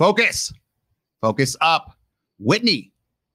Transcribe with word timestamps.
Focus. 0.00 0.50
Focus 1.20 1.58
up. 1.60 1.94
Whitney 2.38 2.90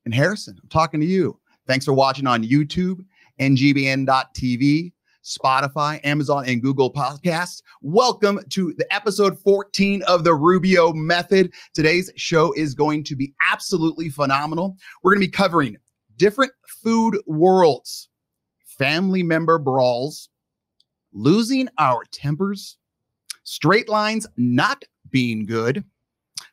and 0.06 0.16
Harrison, 0.16 0.58
I'm 0.64 0.68
talking 0.70 1.00
to 1.00 1.06
you. 1.06 1.40
Thanks 1.68 1.86
for 1.86 1.94
watching 1.94 2.26
on 2.26 2.44
YouTube, 2.44 3.06
ngbn.tv, 3.40 4.92
Spotify, 5.24 6.04
Amazon, 6.04 6.46
and 6.48 6.64
Google 6.64 6.92
Podcasts. 6.92 7.62
Welcome 7.84 8.40
to 8.50 8.74
the 8.80 8.92
episode 8.92 9.38
14 9.42 10.02
of 10.08 10.24
the 10.24 10.34
Rubio 10.34 10.92
Method. 10.92 11.54
Today's 11.76 12.12
show 12.16 12.52
is 12.54 12.74
going 12.74 13.04
to 13.04 13.16
be 13.16 13.36
absolutely 13.48 14.10
phenomenal. 14.10 14.76
We're 15.04 15.14
going 15.14 15.22
to 15.22 15.28
be 15.28 15.32
covering 15.32 15.78
different 16.18 16.52
food 16.68 17.16
worlds, 17.28 18.10
family 18.66 19.22
member 19.22 19.60
brawls, 19.60 20.30
losing 21.14 21.70
our 21.78 22.06
tempers, 22.12 22.78
straight 23.44 23.88
lines 23.88 24.26
not 24.36 24.84
being 25.12 25.46
good, 25.46 25.84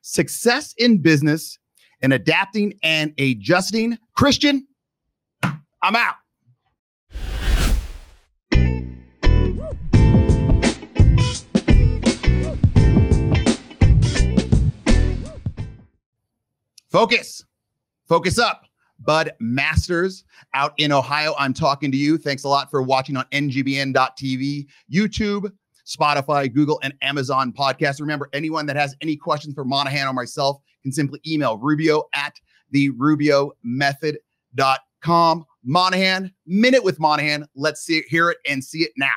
success 0.02 0.74
in 0.76 0.98
business, 0.98 1.58
and 2.02 2.12
adapting 2.12 2.74
and 2.82 3.14
adjusting. 3.18 3.96
Christian, 4.14 4.66
I'm 5.42 5.96
out. 5.96 6.16
Focus. 16.90 17.42
Focus 18.06 18.38
up. 18.38 18.66
Bud 19.00 19.32
Masters 19.40 20.24
out 20.54 20.74
in 20.76 20.92
Ohio. 20.92 21.34
I'm 21.38 21.54
talking 21.54 21.90
to 21.90 21.96
you. 21.96 22.18
Thanks 22.18 22.44
a 22.44 22.48
lot 22.48 22.70
for 22.70 22.82
watching 22.82 23.16
on 23.16 23.24
ngbn.tv, 23.32 24.66
YouTube, 24.92 25.50
Spotify, 25.86 26.52
Google, 26.52 26.80
and 26.82 26.94
Amazon 27.02 27.52
podcasts. 27.52 28.00
Remember, 28.00 28.28
anyone 28.32 28.66
that 28.66 28.76
has 28.76 28.96
any 29.00 29.16
questions 29.16 29.54
for 29.54 29.64
Monahan 29.64 30.06
or 30.06 30.12
myself 30.12 30.58
can 30.82 30.92
simply 30.92 31.20
email 31.26 31.58
rubio 31.58 32.04
at 32.14 32.34
the 32.70 32.90
rubio 32.90 33.52
method.com. 33.62 35.44
Monahan, 35.64 36.32
minute 36.46 36.82
with 36.82 36.98
Monahan. 36.98 37.46
Let's 37.54 37.82
see 37.82 37.98
it, 37.98 38.06
hear 38.08 38.30
it, 38.30 38.38
and 38.48 38.62
see 38.62 38.80
it 38.80 38.92
now. 38.96 39.08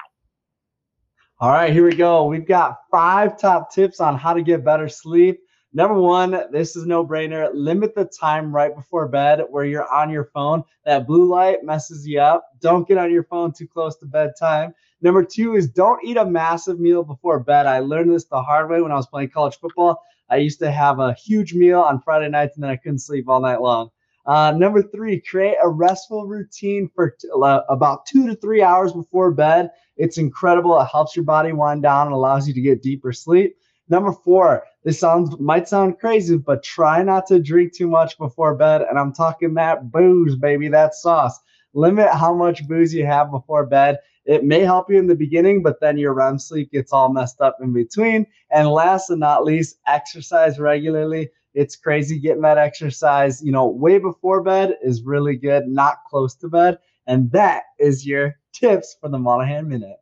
All 1.39 1.51
right, 1.51 1.73
here 1.73 1.85
we 1.85 1.95
go. 1.95 2.25
We've 2.25 2.47
got 2.47 2.77
five 2.89 3.37
top 3.37 3.71
tips 3.71 3.99
on 3.99 4.17
how 4.17 4.33
to 4.33 4.41
get 4.41 4.63
better 4.63 4.87
sleep. 4.87 5.39
Number 5.75 5.99
one, 5.99 6.31
this 6.53 6.77
is 6.77 6.85
no 6.85 7.05
brainer. 7.05 7.49
Limit 7.53 7.95
the 7.95 8.05
time 8.05 8.55
right 8.55 8.73
before 8.73 9.09
bed 9.09 9.41
where 9.49 9.65
you're 9.65 9.91
on 9.93 10.09
your 10.09 10.23
phone. 10.23 10.63
That 10.85 11.05
blue 11.05 11.25
light 11.25 11.65
messes 11.65 12.07
you 12.07 12.21
up. 12.21 12.47
Don't 12.61 12.87
get 12.87 12.97
on 12.97 13.11
your 13.11 13.25
phone 13.25 13.51
too 13.51 13.67
close 13.67 13.97
to 13.97 14.05
bedtime. 14.05 14.73
Number 15.01 15.21
two 15.21 15.57
is 15.57 15.67
don't 15.67 16.01
eat 16.05 16.15
a 16.15 16.23
massive 16.23 16.79
meal 16.79 17.03
before 17.03 17.41
bed. 17.41 17.65
I 17.65 17.79
learned 17.79 18.09
this 18.09 18.23
the 18.23 18.41
hard 18.41 18.69
way 18.69 18.81
when 18.81 18.93
I 18.93 18.95
was 18.95 19.07
playing 19.07 19.31
college 19.31 19.57
football. 19.59 20.01
I 20.29 20.37
used 20.37 20.59
to 20.59 20.71
have 20.71 20.99
a 20.99 21.11
huge 21.11 21.53
meal 21.53 21.81
on 21.81 21.99
Friday 21.99 22.29
nights 22.29 22.55
and 22.55 22.63
then 22.63 22.71
I 22.71 22.77
couldn't 22.77 22.99
sleep 22.99 23.27
all 23.27 23.41
night 23.41 23.59
long. 23.59 23.89
Uh, 24.25 24.53
number 24.55 24.81
three, 24.81 25.19
create 25.19 25.57
a 25.61 25.67
restful 25.67 26.25
routine 26.25 26.89
for 26.95 27.09
t- 27.19 27.27
uh, 27.35 27.61
about 27.67 28.05
two 28.05 28.25
to 28.27 28.35
three 28.37 28.61
hours 28.61 28.93
before 28.93 29.29
bed. 29.29 29.71
It's 29.97 30.17
incredible. 30.17 30.79
It 30.79 30.85
helps 30.85 31.17
your 31.17 31.25
body 31.25 31.51
wind 31.51 31.83
down 31.83 32.07
and 32.07 32.15
allows 32.15 32.47
you 32.47 32.53
to 32.53 32.61
get 32.61 32.81
deeper 32.81 33.11
sleep. 33.11 33.57
Number 33.87 34.11
four, 34.11 34.63
this 34.83 34.99
sounds 34.99 35.39
might 35.39 35.67
sound 35.67 35.99
crazy, 35.99 36.37
but 36.37 36.63
try 36.63 37.03
not 37.03 37.27
to 37.27 37.39
drink 37.39 37.73
too 37.73 37.87
much 37.87 38.17
before 38.17 38.55
bed. 38.55 38.81
And 38.81 38.97
I'm 38.97 39.13
talking 39.13 39.53
that 39.55 39.91
booze, 39.91 40.35
baby, 40.35 40.67
that 40.69 40.95
sauce. 40.95 41.39
Limit 41.73 42.09
how 42.09 42.33
much 42.33 42.67
booze 42.67 42.93
you 42.93 43.05
have 43.05 43.29
before 43.29 43.65
bed. 43.65 43.99
It 44.25 44.43
may 44.43 44.61
help 44.61 44.89
you 44.89 44.97
in 44.97 45.07
the 45.07 45.15
beginning, 45.15 45.61
but 45.61 45.79
then 45.81 45.97
your 45.97 46.13
REM 46.13 46.39
sleep 46.39 46.71
gets 46.71 46.91
all 46.91 47.13
messed 47.13 47.41
up 47.41 47.57
in 47.61 47.73
between. 47.73 48.25
And 48.49 48.69
last 48.69 49.09
but 49.09 49.19
not 49.19 49.45
least, 49.45 49.77
exercise 49.85 50.57
regularly. 50.57 51.29
It's 51.53 51.75
crazy 51.75 52.19
getting 52.19 52.41
that 52.41 52.57
exercise, 52.57 53.41
you 53.43 53.51
know, 53.51 53.67
way 53.67 53.99
before 53.99 54.41
bed 54.41 54.77
is 54.81 55.03
really 55.03 55.35
good, 55.35 55.67
not 55.67 55.97
close 56.09 56.35
to 56.37 56.49
bed. 56.49 56.79
And 57.07 57.31
that 57.31 57.63
is 57.79 58.05
your 58.05 58.35
tips 58.51 58.97
for 58.99 59.09
the 59.09 59.19
Monahan 59.19 59.67
Minute. 59.69 59.97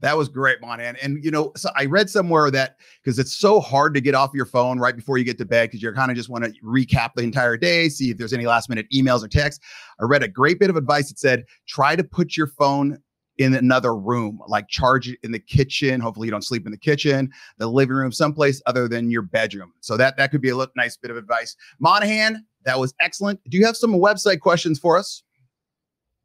That 0.00 0.16
was 0.16 0.28
great, 0.28 0.60
Monahan. 0.60 0.96
And 1.02 1.22
you 1.22 1.30
know, 1.30 1.52
so 1.56 1.70
I 1.76 1.84
read 1.84 2.08
somewhere 2.08 2.50
that 2.50 2.76
because 3.02 3.18
it's 3.18 3.36
so 3.36 3.60
hard 3.60 3.94
to 3.94 4.00
get 4.00 4.14
off 4.14 4.30
your 4.34 4.46
phone 4.46 4.78
right 4.78 4.96
before 4.96 5.18
you 5.18 5.24
get 5.24 5.38
to 5.38 5.44
bed 5.44 5.68
because 5.68 5.82
you're 5.82 5.94
kind 5.94 6.10
of 6.10 6.16
just 6.16 6.28
want 6.28 6.44
to 6.44 6.52
recap 6.64 7.10
the 7.14 7.22
entire 7.22 7.56
day, 7.56 7.88
see 7.88 8.10
if 8.10 8.16
there's 8.16 8.32
any 8.32 8.46
last 8.46 8.68
minute 8.68 8.86
emails 8.94 9.22
or 9.22 9.28
texts. 9.28 9.64
I 10.00 10.04
read 10.04 10.22
a 10.22 10.28
great 10.28 10.58
bit 10.58 10.70
of 10.70 10.76
advice 10.76 11.08
that 11.08 11.18
said 11.18 11.44
try 11.66 11.96
to 11.96 12.04
put 12.04 12.36
your 12.36 12.46
phone 12.46 12.98
in 13.38 13.54
another 13.54 13.96
room, 13.96 14.38
like 14.48 14.68
charge 14.68 15.08
it 15.08 15.18
in 15.22 15.32
the 15.32 15.38
kitchen. 15.38 16.00
Hopefully, 16.00 16.26
you 16.26 16.30
don't 16.30 16.44
sleep 16.44 16.66
in 16.66 16.72
the 16.72 16.78
kitchen, 16.78 17.30
the 17.58 17.66
living 17.66 17.96
room, 17.96 18.12
someplace 18.12 18.62
other 18.66 18.86
than 18.88 19.10
your 19.10 19.22
bedroom. 19.22 19.72
So 19.80 19.96
that 19.96 20.16
that 20.16 20.30
could 20.30 20.42
be 20.42 20.50
a 20.50 20.66
nice 20.76 20.96
bit 20.96 21.10
of 21.10 21.16
advice. 21.16 21.56
Monahan, 21.78 22.44
that 22.64 22.78
was 22.78 22.94
excellent. 23.00 23.40
Do 23.48 23.58
you 23.58 23.66
have 23.66 23.76
some 23.76 23.92
website 23.92 24.40
questions 24.40 24.78
for 24.78 24.98
us? 24.98 25.22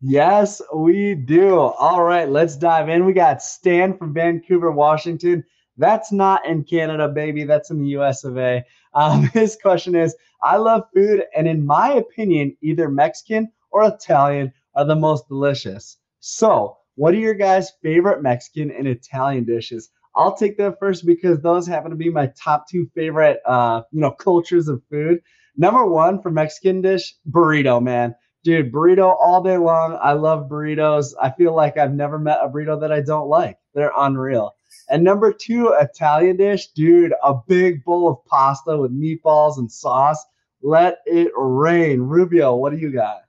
Yes, 0.02 0.62
we 0.74 1.16
do. 1.16 1.58
All 1.58 2.04
right, 2.04 2.30
let's 2.30 2.56
dive 2.56 2.90
in. 2.90 3.06
We 3.06 3.14
got 3.14 3.42
Stan 3.42 3.98
from 3.98 4.14
Vancouver, 4.14 4.72
Washington. 4.72 5.44
That's 5.78 6.12
not 6.12 6.46
in 6.46 6.64
Canada, 6.64 7.08
baby. 7.10 7.44
That's 7.44 7.72
in 7.72 7.80
the 7.82 7.88
US 7.90 8.24
of 8.24 8.38
A. 8.38 8.64
Um, 8.94 9.24
his 9.34 9.58
question 9.62 9.96
is 9.96 10.16
I 10.44 10.58
love 10.58 10.84
food, 10.94 11.24
and 11.36 11.48
in 11.48 11.66
my 11.66 11.94
opinion, 11.94 12.56
either 12.62 12.90
Mexican 12.90 13.52
or 13.72 13.84
Italian 13.86 14.54
are 14.76 14.86
the 14.86 14.96
most 14.96 15.28
delicious. 15.28 15.98
So, 16.20 16.78
what 16.96 17.14
are 17.14 17.18
your 17.20 17.34
guys' 17.34 17.72
favorite 17.82 18.22
Mexican 18.22 18.72
and 18.72 18.88
Italian 18.88 19.46
dishes? 19.46 19.90
I'll 20.16 20.36
take 20.36 20.58
that 20.58 20.80
first 20.80 21.06
because 21.06 21.42
those 21.42 21.68
happen 21.68 21.90
to 21.92 21.98
be 21.98 22.10
my 22.10 22.28
top 22.42 22.70
two 22.70 22.88
favorite, 22.96 23.40
uh, 23.46 23.82
you 23.92 24.00
know, 24.02 24.12
cultures 24.12 24.68
of 24.70 24.82
food. 24.90 25.20
Number 25.58 25.86
one 25.86 26.22
for 26.22 26.32
Mexican 26.32 26.82
dish, 26.82 27.16
burrito, 27.30 27.82
man 27.82 28.16
dude, 28.46 28.72
burrito 28.72 29.18
all 29.20 29.44
day 29.44 29.58
long. 29.58 29.98
I 30.02 30.14
love 30.14 30.48
burritos. 30.48 31.14
I 31.22 31.32
feel 31.32 31.54
like 31.54 31.78
I've 31.78 31.94
never 31.94 32.20
met 32.20 32.38
a 32.42 32.48
burrito 32.48 32.80
that 32.80 32.92
I 32.92 33.02
don't 33.02 33.28
like. 33.28 33.58
They're 33.74 33.92
unreal. 33.98 34.56
And 34.90 35.04
number 35.04 35.34
two, 35.34 35.76
Italian 35.80 36.38
dish, 36.38 36.68
dude, 36.68 37.14
a 37.24 37.34
big 37.48 37.84
bowl 37.84 38.08
of 38.08 38.24
pasta 38.26 38.78
with 38.78 38.92
meatballs 38.92 39.58
and 39.58 39.70
sauce. 39.70 40.24
Let 40.62 41.00
it 41.08 41.32
rain. 41.36 42.02
Rubio, 42.02 42.56
what 42.56 42.72
do 42.72 42.78
you 42.78 42.92
got? 42.92 43.22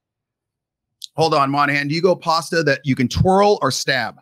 Hold 1.16 1.32
on, 1.32 1.50
Monahan. 1.50 1.88
Do 1.88 1.94
you 1.94 2.02
go 2.02 2.14
pasta 2.14 2.62
that 2.64 2.80
you 2.84 2.94
can 2.94 3.08
twirl 3.08 3.58
or 3.62 3.70
stab? 3.70 4.20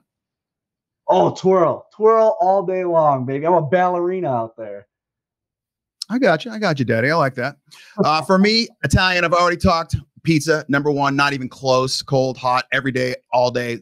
Oh, 1.09 1.34
twirl, 1.34 1.88
twirl 1.93 2.38
all 2.41 2.65
day 2.65 2.84
long, 2.84 3.27
baby. 3.27 3.47
I'm 3.47 3.54
a 3.54 3.62
ballerina 3.62 4.31
out 4.31 4.56
there. 4.56 4.87
I 6.09 6.19
got 6.19 6.44
you. 6.44 6.53
I 6.53 6.59
got 6.59 6.78
you, 6.78 6.84
Daddy. 6.84 7.10
I 7.10 7.16
like 7.16 7.34
that. 7.34 7.56
Uh, 7.99 8.22
for 8.22 8.38
me, 8.38 8.69
Italian. 8.84 9.25
I've 9.25 9.33
already 9.33 9.56
talked 9.56 9.97
pizza, 10.25 10.65
number 10.69 10.91
one, 10.91 11.15
not 11.15 11.33
even 11.33 11.49
close, 11.49 12.03
cold, 12.03 12.37
hot, 12.37 12.65
every 12.73 12.93
day, 12.93 13.15
all 13.33 13.51
day. 13.51 13.79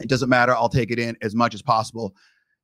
It 0.00 0.08
doesn't 0.08 0.28
matter. 0.28 0.54
I'll 0.54 0.68
take 0.68 0.90
it 0.90 0.98
in 0.98 1.16
as 1.22 1.34
much 1.34 1.54
as 1.54 1.62
possible. 1.62 2.14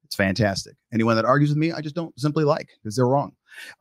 It's 0.04 0.16
fantastic. 0.16 0.74
Anyone 0.92 1.16
that 1.16 1.24
argues 1.24 1.50
with 1.50 1.58
me, 1.58 1.72
I 1.72 1.80
just 1.80 1.94
don't 1.94 2.18
simply 2.18 2.44
like 2.44 2.68
because 2.82 2.96
they're 2.96 3.06
wrong. 3.06 3.32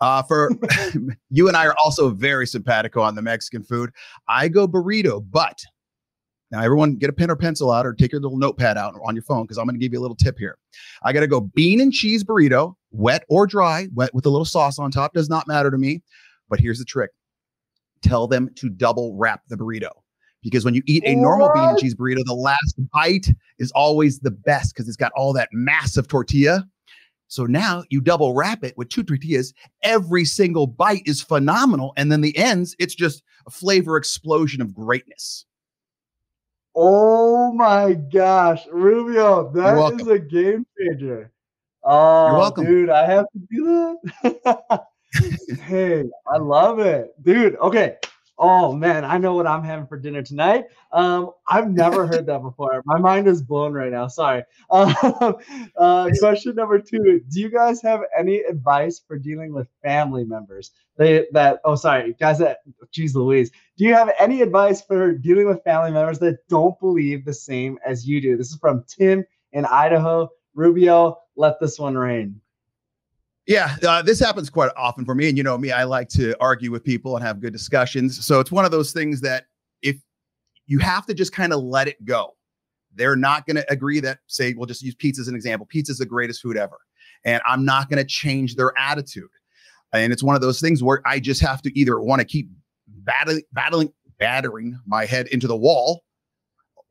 Uh, 0.02 0.24
for 0.24 0.52
you 1.30 1.48
and 1.48 1.56
I 1.56 1.66
are 1.66 1.76
also 1.84 2.10
very 2.10 2.48
simpatico 2.48 3.02
on 3.02 3.16
the 3.16 3.22
Mexican 3.22 3.64
food. 3.64 3.92
I 4.28 4.48
go 4.48 4.68
burrito, 4.68 5.26
but 5.30 5.64
now 6.52 6.62
everyone 6.62 6.96
get 6.96 7.10
a 7.10 7.14
pen 7.14 7.30
or 7.30 7.36
pencil 7.36 7.72
out 7.72 7.86
or 7.86 7.94
take 7.94 8.12
your 8.12 8.22
little 8.22 8.38
notepad 8.38 8.78
out 8.78 8.96
on 9.06 9.16
your 9.16 9.24
phone 9.24 9.44
because 9.44 9.58
I'm 9.58 9.66
going 9.66 9.76
to 9.76 9.80
give 9.80 9.94
you 9.94 10.00
a 10.00 10.02
little 10.02 10.16
tip 10.16 10.38
here. 10.38 10.58
I 11.04 11.14
got 11.14 11.22
to 11.22 11.28
go 11.28 11.42
bean 11.42 11.82
and 11.82 11.92
cheese 11.92 12.24
burrito, 12.24 12.76
wet 12.92 13.24
or 13.30 13.48
dry, 13.48 13.88
wet 13.94 14.14
with 14.14 14.26
a 14.26 14.30
little 14.30 14.46
sauce 14.46 14.80
on 14.80 14.92
top, 14.92 15.14
does 15.14 15.30
not 15.30 15.48
matter 15.48 15.72
to 15.72 15.78
me. 15.78 16.02
But 16.50 16.60
here's 16.60 16.80
the 16.80 16.86
trick 16.86 17.12
tell 18.06 18.28
them 18.28 18.50
to 18.56 18.70
double 18.70 19.16
wrap 19.16 19.42
the 19.50 19.56
burrito. 19.56 19.90
Because 20.42 20.64
when 20.64 20.76
you 20.76 20.84
eat 20.86 21.04
a 21.06 21.16
normal 21.16 21.52
bean 21.56 21.70
and 21.70 21.78
cheese 21.78 21.96
burrito, 21.96 22.24
the 22.24 22.34
last 22.34 22.76
bite 22.94 23.28
is 23.58 23.72
always 23.72 24.20
the 24.20 24.30
best 24.32 24.74
because 24.74 24.88
it's 24.88 24.98
got 24.98 25.12
all 25.16 25.34
that 25.34 25.50
massive 25.52 26.08
tortilla. 26.08 26.68
So 27.28 27.46
now 27.46 27.84
you 27.90 28.00
double 28.00 28.36
wrap 28.36 28.64
it 28.64 28.78
with 28.78 28.90
two 28.90 29.02
tortillas. 29.02 29.54
Every 29.84 30.24
single 30.24 30.68
bite 30.68 31.02
is 31.06 31.22
phenomenal. 31.22 31.94
And 31.98 32.12
then 32.12 32.22
the 32.22 32.38
ends, 32.38 32.76
it's 32.78 32.94
just 32.94 33.24
a 33.48 33.50
flavor 33.50 33.98
explosion 33.98 34.62
of 34.62 34.74
greatness. 34.74 35.46
Oh 36.76 37.52
my 37.54 37.94
gosh, 37.94 38.68
Rubio, 38.72 39.52
that 39.54 40.00
is 40.00 40.08
a 40.08 40.20
game 40.20 40.66
changer. 40.78 41.32
Oh, 41.84 42.28
You're 42.28 42.38
welcome. 42.38 42.66
dude, 42.66 42.90
I 42.90 43.06
have 43.08 43.26
to 43.32 43.40
do 43.50 43.98
that. 44.44 44.82
hey, 45.64 46.04
I 46.28 46.38
love 46.38 46.80
it, 46.80 47.12
dude. 47.24 47.56
Okay. 47.58 47.98
Oh 48.38 48.74
man, 48.74 49.06
I 49.06 49.18
know 49.18 49.34
what 49.34 49.48
I'm 49.48 49.64
having 49.64 49.88
for 49.88 49.98
dinner 49.98 50.22
tonight. 50.22 50.66
Um, 50.92 51.32
I've 51.48 51.70
never 51.72 52.06
heard 52.06 52.26
that 52.26 52.42
before. 52.42 52.84
My 52.86 52.98
mind 53.00 53.28
is 53.28 53.42
blown 53.42 53.72
right 53.74 53.92
now. 53.92 54.08
Sorry. 54.08 54.44
Um, 54.70 54.94
uh, 55.78 56.10
question 56.20 56.56
number 56.56 56.80
two: 56.80 57.22
Do 57.30 57.40
you 57.40 57.50
guys 57.50 57.82
have 57.82 58.02
any 58.18 58.40
advice 58.40 59.02
for 59.08 59.18
dealing 59.18 59.54
with 59.54 59.68
family 59.82 60.26
members? 60.26 60.72
They 60.98 61.28
that 61.32 61.62
oh 61.64 61.76
sorry, 61.76 62.14
guys. 62.20 62.40
That 62.40 62.58
geez, 62.92 63.16
Louise. 63.16 63.52
Do 63.78 63.86
you 63.86 63.94
have 63.94 64.12
any 64.20 64.42
advice 64.42 64.82
for 64.82 65.14
dealing 65.14 65.48
with 65.48 65.64
family 65.64 65.92
members 65.92 66.20
that 66.20 66.40
don't 66.50 66.78
believe 66.80 67.24
the 67.24 67.34
same 67.34 67.80
as 67.86 68.06
you 68.06 68.22
do? 68.22 68.36
This 68.36 68.50
is 68.52 68.58
from 68.58 68.84
Tim 68.88 69.24
in 69.54 69.66
Idaho. 69.66 70.30
Rubio, 70.56 71.20
let 71.38 71.60
this 71.62 71.80
one 71.80 71.98
rain. 71.98 72.42
Yeah, 73.48 73.76
uh, 73.88 74.02
this 74.02 74.20
happens 74.20 74.50
quite 74.50 74.72
often 74.76 75.06
for 75.06 75.14
me. 75.14 75.30
And 75.30 75.38
you 75.38 75.44
know 75.44 75.58
me, 75.58 75.72
I 75.72 75.84
like 75.84 76.10
to 76.10 76.36
argue 76.40 76.72
with 76.72 76.84
people 76.84 77.16
and 77.16 77.24
have 77.24 77.40
good 77.40 77.54
discussions. 77.54 78.26
So 78.26 78.40
it's 78.40 78.52
one 78.52 78.66
of 78.66 78.72
those 78.72 78.92
things 78.92 79.22
that 79.22 79.46
if 79.84 79.98
you 80.66 80.80
have 80.80 81.06
to 81.06 81.14
just 81.14 81.32
kind 81.32 81.54
of 81.54 81.62
let 81.62 81.88
it 81.88 82.04
go, 82.06 82.36
they're 82.96 83.16
not 83.16 83.46
going 83.46 83.58
to 83.58 83.72
agree 83.72 84.00
that, 84.00 84.20
say, 84.28 84.54
we'll 84.56 84.66
just 84.66 84.82
use 84.82 84.96
pizza 84.96 85.22
as 85.22 85.28
an 85.28 85.36
example. 85.36 85.68
Pizza 85.68 85.92
is 85.92 86.00
the 86.00 86.06
greatest 86.06 86.42
food 86.42 86.58
ever. 86.58 86.78
And 87.24 87.42
I'm 87.46 87.66
not 87.66 87.90
going 87.90 87.98
to 87.98 88.08
change 88.08 88.56
their 88.56 88.72
attitude. 88.80 89.30
And 89.94 90.12
it's 90.12 90.24
one 90.24 90.36
of 90.36 90.42
those 90.42 90.60
things 90.60 90.82
where 90.82 91.02
I 91.06 91.20
just 91.20 91.42
have 91.42 91.62
to 91.64 91.80
either 91.80 92.00
want 92.00 92.22
to 92.22 92.26
keep 92.26 92.50
battling, 92.88 93.42
battling, 93.54 93.94
battering 94.18 94.80
my 94.88 95.06
head 95.06 95.28
into 95.28 95.48
the 95.48 95.58
wall 95.58 96.05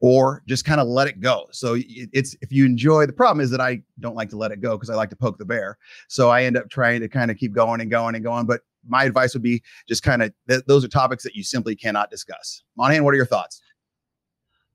or 0.01 0.43
just 0.47 0.65
kind 0.65 0.81
of 0.81 0.87
let 0.87 1.09
it 1.09 1.21
go. 1.21 1.47
So 1.51 1.77
it's 1.79 2.37
if 2.41 2.53
you 2.53 2.67
enjoy 2.67 3.07
the 3.07 3.13
problem 3.13 3.43
is 3.43 3.51
that 3.51 3.61
I 3.61 3.83
don't 4.01 4.15
like 4.15 4.31
to 4.31 4.37
let 4.37 4.53
it 4.53 4.61
go 4.61 4.77
because 4.77 4.91
I 4.91 4.95
like 4.95 5.11
to 5.11 5.17
poke 5.17 5.39
the 5.39 5.45
bear. 5.45 5.79
So 6.09 6.31
I 6.31 6.45
end 6.45 6.57
up 6.57 6.69
trying 6.69 7.01
to 7.01 7.09
kind 7.09 7.31
of 7.31 7.37
keep 7.37 7.53
going 7.53 7.81
and 7.81 7.91
going 7.91 8.15
and 8.15 8.25
going. 8.25 8.47
But 8.47 8.63
my 8.87 9.05
advice 9.05 9.35
would 9.35 9.43
be 9.43 9.63
just 9.89 10.03
kind 10.03 10.23
of 10.23 10.33
th- 10.49 10.65
those 10.67 10.85
are 10.85 10.89
topics 10.89 11.25
that 11.25 11.35
you 11.35 11.43
simply 11.43 11.75
cannot 11.75 12.11
discuss. 12.11 12.63
Monahan, 12.77 13.05
what 13.05 13.15
are 13.15 13.17
your 13.17 13.27
thoughts? 13.27 13.63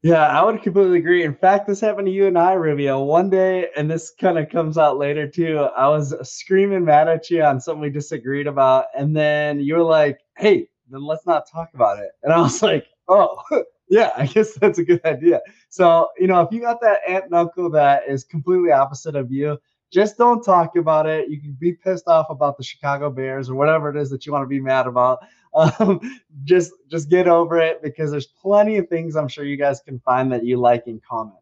Yeah, 0.02 0.26
I 0.28 0.44
would 0.46 0.64
completely 0.64 1.00
agree. 1.00 1.24
In 1.24 1.36
fact, 1.36 1.68
this 1.68 1.82
happened 1.82 2.08
to 2.08 2.14
you 2.14 2.28
and 2.28 2.38
I, 2.38 2.54
Rubio. 2.54 3.04
One 3.04 3.30
day, 3.30 3.68
and 3.76 3.92
this 3.92 4.14
kind 4.20 4.38
of 4.38 4.50
comes 4.50 4.78
out 4.78 4.98
later 4.98 5.28
too. 5.28 5.60
I 5.76 5.90
was 5.90 6.16
screaming 6.28 6.86
mad 6.86 7.10
at 7.10 7.30
you 7.30 7.44
on 7.44 7.60
something 7.60 7.82
we 7.82 7.90
disagreed 7.90 8.48
about, 8.48 8.86
and 8.98 9.14
then 9.14 9.60
you 9.60 9.76
were 9.76 9.84
like, 9.84 10.20
"Hey, 10.38 10.70
then 10.90 11.04
let's 11.04 11.26
not 11.26 11.50
talk 11.52 11.72
about 11.74 12.00
it." 12.00 12.12
And 12.24 12.32
I 12.32 12.40
was 12.40 12.64
like, 12.64 12.86
"Oh, 13.10 13.44
yeah, 13.90 14.12
I 14.16 14.26
guess 14.26 14.54
that's 14.54 14.80
a 14.80 14.84
good 14.84 15.04
idea. 15.04 15.42
So, 15.70 16.10
you 16.18 16.28
know, 16.28 16.42
if 16.42 16.52
you 16.52 16.62
got 16.62 16.80
that 16.82 17.00
aunt 17.08 17.26
and 17.26 17.34
uncle 17.34 17.70
that 17.72 18.04
is 18.08 18.24
completely 18.24 18.72
opposite 18.72 19.16
of 19.16 19.32
you, 19.32 19.58
just 19.92 20.18
don't 20.18 20.44
talk 20.44 20.76
about 20.76 21.08
it. 21.08 21.30
You 21.30 21.42
can 21.42 21.58
be 21.60 21.74
pissed 21.74 22.08
off 22.08 22.28
about 22.30 22.58
the 22.58 22.64
Chicago 22.64 23.10
Bears 23.10 23.50
or 23.50 23.56
whatever 23.56 23.90
it 23.90 24.00
is 24.00 24.10
that 24.12 24.26
you 24.26 24.32
want 24.32 24.44
to 24.44 24.48
be 24.48 24.62
mad 24.62 24.88
about. 24.88 25.20
Um, 25.52 26.00
just 26.44 26.74
just 26.92 27.10
get 27.10 27.28
over 27.28 27.58
it 27.58 27.82
because 27.82 28.12
there's 28.12 28.28
plenty 28.28 28.78
of 28.78 28.88
things 28.88 29.16
I'm 29.16 29.28
sure 29.28 29.44
you 29.44 29.58
guys 29.58 29.82
can 29.82 30.00
find 30.02 30.32
that 30.32 30.46
you 30.46 30.58
like 30.58 30.86
in 30.86 31.02
common. 31.10 31.40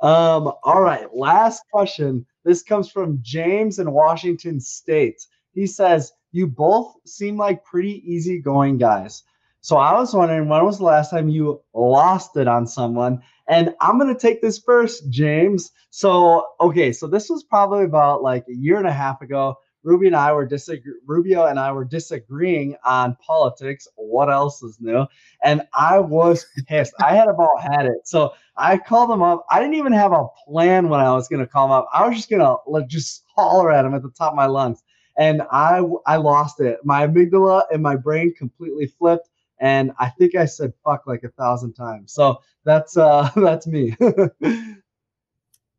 Um, 0.00 0.52
all 0.62 0.80
right, 0.80 1.12
last 1.12 1.64
question. 1.72 2.24
This 2.44 2.62
comes 2.62 2.88
from 2.88 3.18
James 3.20 3.80
in 3.80 3.90
Washington 3.90 4.60
State. 4.60 5.26
He 5.52 5.66
says, 5.66 6.12
You 6.30 6.46
both 6.46 6.94
seem 7.04 7.36
like 7.36 7.64
pretty 7.64 8.00
easygoing 8.08 8.78
guys. 8.78 9.24
So 9.62 9.76
I 9.76 9.92
was 9.94 10.14
wondering 10.14 10.48
when 10.48 10.64
was 10.64 10.78
the 10.78 10.84
last 10.84 11.10
time 11.10 11.28
you 11.28 11.60
lost 11.74 12.36
it 12.36 12.48
on 12.48 12.66
someone? 12.66 13.20
And 13.48 13.74
I'm 13.80 13.98
gonna 13.98 14.18
take 14.18 14.40
this 14.40 14.58
first, 14.58 15.10
James. 15.10 15.70
So 15.90 16.46
okay, 16.60 16.92
so 16.92 17.06
this 17.06 17.28
was 17.28 17.44
probably 17.44 17.84
about 17.84 18.22
like 18.22 18.44
a 18.48 18.54
year 18.54 18.78
and 18.78 18.86
a 18.86 18.92
half 18.92 19.20
ago. 19.22 19.56
Ruby 19.82 20.06
and 20.08 20.16
I 20.16 20.32
were 20.32 20.44
disagree- 20.46 21.00
Rubio 21.06 21.46
and 21.46 21.58
I 21.58 21.72
were 21.72 21.86
disagreeing 21.86 22.76
on 22.84 23.16
politics. 23.26 23.88
What 23.96 24.30
else 24.30 24.62
is 24.62 24.78
new? 24.80 25.06
And 25.42 25.62
I 25.74 25.98
was 25.98 26.46
pissed. 26.68 26.94
I 27.00 27.14
had 27.14 27.28
about 27.28 27.62
had 27.62 27.86
it. 27.86 28.06
So 28.06 28.32
I 28.56 28.76
called 28.78 29.10
him 29.10 29.22
up. 29.22 29.44
I 29.50 29.58
didn't 29.58 29.74
even 29.76 29.92
have 29.92 30.12
a 30.12 30.26
plan 30.46 30.88
when 30.90 31.00
I 31.00 31.12
was 31.12 31.28
gonna 31.28 31.46
call 31.46 31.66
him 31.66 31.72
up. 31.72 31.88
I 31.94 32.06
was 32.06 32.16
just 32.16 32.30
gonna 32.30 32.56
like 32.66 32.88
just 32.88 33.24
holler 33.34 33.72
at 33.72 33.84
him 33.84 33.94
at 33.94 34.02
the 34.02 34.10
top 34.10 34.32
of 34.32 34.36
my 34.36 34.46
lungs. 34.46 34.82
And 35.18 35.42
I 35.50 35.82
I 36.06 36.16
lost 36.16 36.60
it. 36.60 36.78
My 36.84 37.06
amygdala 37.06 37.64
and 37.72 37.82
my 37.82 37.96
brain 37.96 38.32
completely 38.34 38.86
flipped 38.86 39.29
and 39.60 39.92
I 39.98 40.08
think 40.08 40.34
I 40.34 40.46
said 40.46 40.72
fuck 40.84 41.06
like 41.06 41.22
a 41.22 41.28
thousand 41.30 41.74
times. 41.74 42.12
So 42.12 42.40
that's 42.64 42.96
uh 42.96 43.30
that's 43.36 43.66
me. 43.66 43.96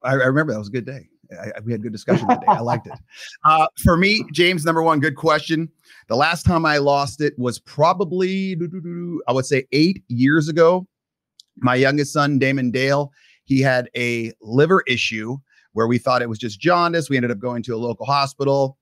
I, 0.03 0.13
I, 0.13 0.13
remember 0.13 0.53
that 0.53 0.59
was 0.59 0.69
a 0.69 0.71
good 0.71 0.85
day. 0.85 1.07
I, 1.39 1.59
we 1.61 1.71
had 1.71 1.81
good 1.81 1.91
discussion 1.91 2.27
that 2.27 2.41
day. 2.41 2.47
I 2.47 2.59
liked 2.59 2.87
it. 2.87 2.93
Uh, 3.43 3.65
for 3.83 3.97
me, 3.97 4.23
James, 4.31 4.65
number 4.65 4.83
one, 4.83 4.99
good 4.99 5.15
question. 5.15 5.67
The 6.07 6.15
last 6.15 6.43
time 6.43 6.65
I 6.65 6.77
lost 6.77 7.21
it 7.21 7.33
was 7.37 7.59
probably 7.59 8.55
I 9.27 9.33
would 9.33 9.45
say 9.45 9.65
eight 9.71 10.03
years 10.07 10.47
ago. 10.47 10.87
My 11.57 11.75
youngest 11.75 12.13
son, 12.13 12.39
Damon 12.39 12.71
Dale, 12.71 13.11
he 13.43 13.61
had 13.61 13.89
a 13.95 14.31
liver 14.41 14.83
issue 14.87 15.37
where 15.73 15.87
we 15.87 15.97
thought 15.97 16.21
it 16.21 16.29
was 16.29 16.39
just 16.39 16.59
jaundice. 16.59 17.09
We 17.09 17.17
ended 17.17 17.31
up 17.31 17.39
going 17.39 17.63
to 17.63 17.75
a 17.75 17.77
local 17.77 18.05
hospital. 18.05 18.77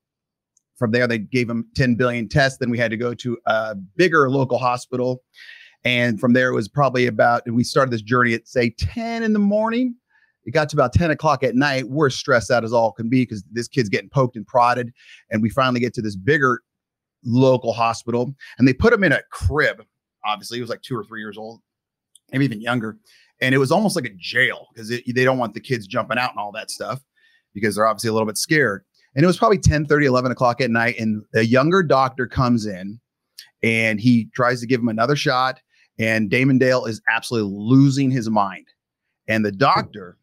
From 0.79 0.91
there, 0.91 1.07
they 1.07 1.19
gave 1.19 1.49
him 1.49 1.67
10 1.75 1.95
billion 1.95 2.27
tests. 2.29 2.57
Then 2.57 2.69
we 2.69 2.77
had 2.77 2.89
to 2.89 2.97
go 2.97 3.13
to 3.13 3.37
a 3.45 3.75
bigger 3.75 4.29
local 4.29 4.57
hospital. 4.57 5.21
And 5.83 6.19
from 6.19 6.33
there, 6.33 6.49
it 6.49 6.55
was 6.55 6.67
probably 6.67 7.05
about, 7.05 7.43
we 7.49 7.63
started 7.63 7.91
this 7.91 8.01
journey 8.01 8.33
at 8.33 8.47
say 8.47 8.73
10 8.79 9.23
in 9.23 9.33
the 9.33 9.39
morning. 9.39 9.95
It 10.45 10.51
got 10.51 10.69
to 10.69 10.75
about 10.75 10.93
10 10.93 11.11
o'clock 11.11 11.43
at 11.43 11.55
night. 11.55 11.89
We're 11.89 12.09
stressed 12.09 12.49
out 12.49 12.63
as 12.63 12.73
all 12.73 12.91
can 12.91 13.09
be 13.09 13.23
because 13.23 13.43
this 13.51 13.67
kid's 13.67 13.89
getting 13.89 14.09
poked 14.09 14.35
and 14.35 14.47
prodded. 14.47 14.91
And 15.29 15.41
we 15.41 15.49
finally 15.49 15.79
get 15.79 15.93
to 15.95 16.01
this 16.01 16.15
bigger 16.15 16.61
local 17.23 17.73
hospital 17.73 18.33
and 18.57 18.67
they 18.67 18.73
put 18.73 18.93
him 18.93 19.03
in 19.03 19.11
a 19.11 19.21
crib. 19.31 19.83
Obviously, 20.25 20.57
he 20.57 20.61
was 20.61 20.69
like 20.69 20.81
two 20.81 20.97
or 20.97 21.03
three 21.03 21.19
years 21.19 21.37
old, 21.37 21.61
maybe 22.31 22.45
even 22.45 22.61
younger. 22.61 22.97
And 23.41 23.53
it 23.53 23.57
was 23.57 23.71
almost 23.71 23.95
like 23.95 24.05
a 24.05 24.13
jail 24.17 24.67
because 24.73 24.89
they 24.89 25.23
don't 25.23 25.37
want 25.37 25.53
the 25.53 25.61
kids 25.61 25.87
jumping 25.87 26.17
out 26.17 26.31
and 26.31 26.39
all 26.39 26.51
that 26.53 26.71
stuff 26.71 27.01
because 27.53 27.75
they're 27.75 27.87
obviously 27.87 28.09
a 28.09 28.13
little 28.13 28.27
bit 28.27 28.37
scared. 28.37 28.83
And 29.15 29.23
it 29.23 29.27
was 29.27 29.37
probably 29.37 29.57
10 29.57 29.85
30, 29.85 30.05
11 30.05 30.31
o'clock 30.31 30.61
at 30.61 30.69
night. 30.69 30.99
And 30.99 31.23
a 31.35 31.41
younger 31.41 31.83
doctor 31.83 32.27
comes 32.27 32.65
in 32.65 32.99
and 33.63 33.99
he 33.99 34.29
tries 34.35 34.61
to 34.61 34.67
give 34.67 34.79
him 34.79 34.89
another 34.89 35.15
shot. 35.15 35.59
And 35.97 36.29
Damon 36.29 36.57
Dale 36.57 36.85
is 36.85 37.01
absolutely 37.09 37.51
losing 37.53 38.09
his 38.11 38.29
mind. 38.29 38.67
And 39.27 39.45
the 39.45 39.51
doctor 39.51 40.17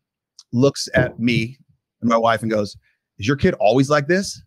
looks 0.52 0.88
at 0.94 1.18
me 1.18 1.58
and 2.00 2.08
my 2.08 2.16
wife 2.16 2.42
and 2.42 2.50
goes, 2.50 2.76
Is 3.18 3.26
your 3.26 3.36
kid 3.36 3.54
always 3.54 3.90
like 3.90 4.08
this? 4.08 4.42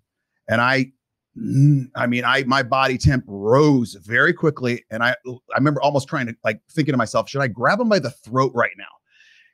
And 0.50 0.62
I, 0.62 0.92
mm, 1.38 1.86
I 1.96 2.08
mean, 2.08 2.26
I 2.26 2.44
my 2.44 2.64
body 2.64 2.98
temp 2.98 3.24
rose 3.28 3.96
very 4.02 4.34
quickly, 4.34 4.84
and 4.90 5.04
I 5.04 5.16
I 5.28 5.58
remember 5.58 5.82
almost 5.82 6.08
trying 6.08 6.28
to 6.28 6.36
like 6.44 6.60
thinking 6.72 6.94
to 6.94 6.98
myself, 6.98 7.30
should 7.30 7.42
I 7.42 7.48
grab 7.48 7.80
him 7.80 7.90
by 7.90 8.00
the 8.00 8.10
throat 8.10 8.52
right 8.56 8.72
now? 8.78 8.86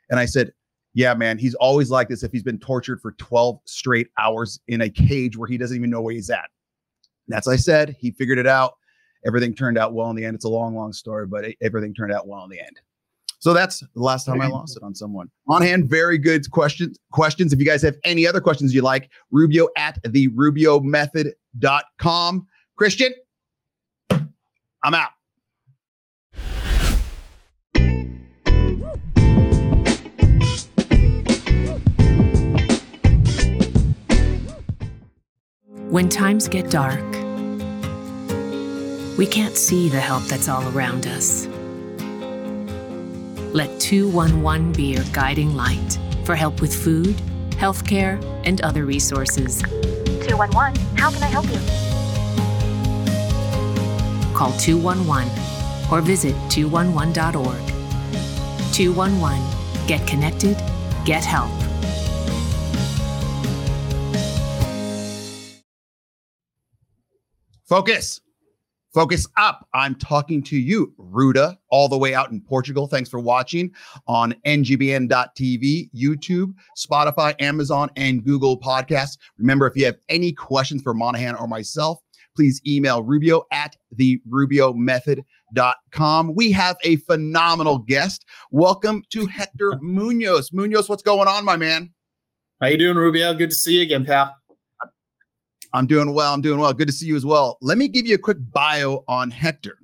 And 0.09 0.19
I 0.19 0.25
said, 0.25 0.51
yeah, 0.95 1.13
man, 1.13 1.37
he's 1.37 1.53
always 1.55 1.91
like 1.91 2.07
this 2.07 2.23
if 2.23 2.31
he's 2.31 2.41
been 2.41 2.57
tortured 2.57 3.01
for 3.01 3.11
12 3.13 3.59
straight 3.65 4.07
hours 4.17 4.61
in 4.69 4.79
a 4.79 4.89
cage 4.89 5.37
where 5.37 5.47
he 5.47 5.57
doesn't 5.57 5.75
even 5.75 5.89
know 5.89 6.01
where 6.01 6.13
he's 6.13 6.29
at. 6.29 6.49
That's 7.27 7.49
I 7.49 7.57
said. 7.57 7.97
He 7.99 8.11
figured 8.11 8.39
it 8.39 8.47
out. 8.47 8.75
Everything 9.27 9.53
turned 9.53 9.77
out 9.77 9.93
well 9.93 10.09
in 10.09 10.15
the 10.15 10.23
end. 10.23 10.35
It's 10.35 10.45
a 10.45 10.49
long, 10.49 10.73
long 10.73 10.93
story, 10.93 11.27
but 11.27 11.43
it, 11.43 11.57
everything 11.61 11.93
turned 11.93 12.13
out 12.13 12.27
well 12.27 12.45
in 12.45 12.49
the 12.49 12.59
end. 12.59 12.79
So 13.39 13.53
that's 13.53 13.81
the 13.81 14.01
last 14.01 14.25
time 14.25 14.39
I 14.39 14.47
lost 14.47 14.77
it 14.77 14.83
on 14.83 14.95
someone. 14.95 15.29
Monahan, 15.47 15.85
very 15.85 16.17
good 16.17 16.49
questions. 16.49 16.97
Questions. 17.11 17.51
If 17.51 17.59
you 17.59 17.65
guys 17.65 17.81
have 17.81 17.97
any 18.05 18.25
other 18.25 18.39
questions 18.39 18.73
you 18.73 18.81
like, 18.81 19.09
Rubio 19.31 19.67
at 19.75 19.99
the 20.05 20.29
Rubio 20.29 20.79
method.com. 20.79 22.47
Christian, 22.77 23.13
I'm 24.09 24.93
out. 24.93 25.11
When 35.95 36.09
times 36.09 36.49
get 36.49 36.69
dark, 36.69 36.99
we 39.17 39.25
can't 39.25 39.55
see 39.55 39.87
the 39.87 40.01
help 40.01 40.23
that's 40.23 40.49
all 40.49 40.67
around 40.75 41.07
us. 41.07 41.47
Let 43.53 43.79
211 43.79 44.73
be 44.73 44.87
your 44.87 45.05
guiding 45.13 45.55
light 45.55 45.97
for 46.25 46.35
help 46.35 46.59
with 46.59 46.75
food, 46.75 47.15
healthcare, 47.51 48.21
and 48.43 48.59
other 48.59 48.83
resources. 48.83 49.61
211, 49.61 50.75
how 50.97 51.11
can 51.11 51.23
I 51.23 51.27
help 51.27 51.45
you? 51.45 51.61
Call 54.35 54.51
211 54.59 55.29
or 55.89 56.01
visit 56.01 56.35
211.org. 56.49 58.73
211, 58.73 59.87
get 59.87 60.05
connected, 60.05 60.57
get 61.05 61.23
help. 61.23 61.64
Focus. 67.67 68.21
Focus 68.93 69.27
up. 69.37 69.67
I'm 69.73 69.95
talking 69.95 70.41
to 70.43 70.55
you, 70.55 70.93
Ruda, 70.97 71.57
all 71.69 71.89
the 71.89 71.97
way 71.97 72.13
out 72.13 72.31
in 72.31 72.39
Portugal. 72.39 72.87
Thanks 72.87 73.09
for 73.09 73.19
watching 73.19 73.73
on 74.07 74.33
ngbn.tv, 74.45 75.89
YouTube, 75.93 76.53
Spotify, 76.77 77.35
Amazon, 77.41 77.89
and 77.97 78.23
Google 78.23 78.57
Podcasts. 78.57 79.17
Remember, 79.37 79.67
if 79.67 79.75
you 79.75 79.85
have 79.85 79.97
any 80.07 80.31
questions 80.31 80.81
for 80.81 80.93
Monahan 80.93 81.35
or 81.35 81.47
myself, 81.47 81.99
please 82.37 82.61
email 82.65 83.03
Rubio 83.03 83.43
at 83.51 83.75
the 83.91 84.21
Rubio 84.29 84.71
Method.com. 84.71 86.35
We 86.35 86.51
have 86.51 86.77
a 86.83 86.97
phenomenal 86.97 87.79
guest. 87.79 88.25
Welcome 88.51 89.03
to 89.09 89.25
Hector 89.25 89.73
Munoz. 89.81 90.53
Munoz, 90.53 90.87
what's 90.87 91.03
going 91.03 91.27
on, 91.27 91.43
my 91.43 91.57
man? 91.57 91.93
How 92.61 92.67
you 92.67 92.77
doing, 92.77 92.95
Rubio? 92.95 93.33
Good 93.33 93.49
to 93.49 93.55
see 93.55 93.77
you 93.77 93.81
again, 93.81 94.05
pal. 94.05 94.35
I'm 95.73 95.87
doing 95.87 96.13
well. 96.13 96.33
I'm 96.33 96.41
doing 96.41 96.59
well. 96.59 96.73
Good 96.73 96.87
to 96.87 96.93
see 96.93 97.05
you 97.05 97.15
as 97.15 97.25
well. 97.25 97.57
Let 97.61 97.77
me 97.77 97.87
give 97.87 98.05
you 98.05 98.15
a 98.15 98.19
quick 98.19 98.37
bio 98.51 99.03
on 99.07 99.31
Hector. 99.31 99.77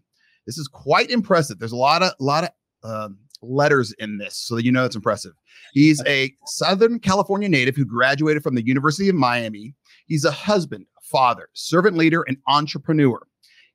This 0.46 0.58
is 0.58 0.68
quite 0.68 1.10
impressive. 1.10 1.60
There's 1.60 1.72
a 1.72 1.78
lot 1.78 2.02
of 2.02 2.14
lot 2.20 2.44
of 2.44 2.50
uh, 2.84 3.10
letters 3.42 3.94
in 4.00 4.18
this, 4.18 4.38
so 4.38 4.56
that 4.56 4.66
you 4.66 4.72
know 4.72 4.86
it's 4.86 4.96
impressive. 4.96 5.34
He's 5.74 6.02
a 6.06 6.34
Southern 6.46 7.00
California 7.00 7.50
native 7.50 7.76
who 7.76 7.86
graduated 7.86 8.44
from 8.44 8.56
the 8.56 8.66
University 8.66 9.10
of 9.10 9.16
Miami. 9.16 9.74
He's 10.08 10.26
a 10.26 10.32
husband, 10.32 10.86
father, 11.04 11.50
servant 11.54 11.98
leader, 11.98 12.24
and 12.24 12.38
entrepreneur. 12.48 13.22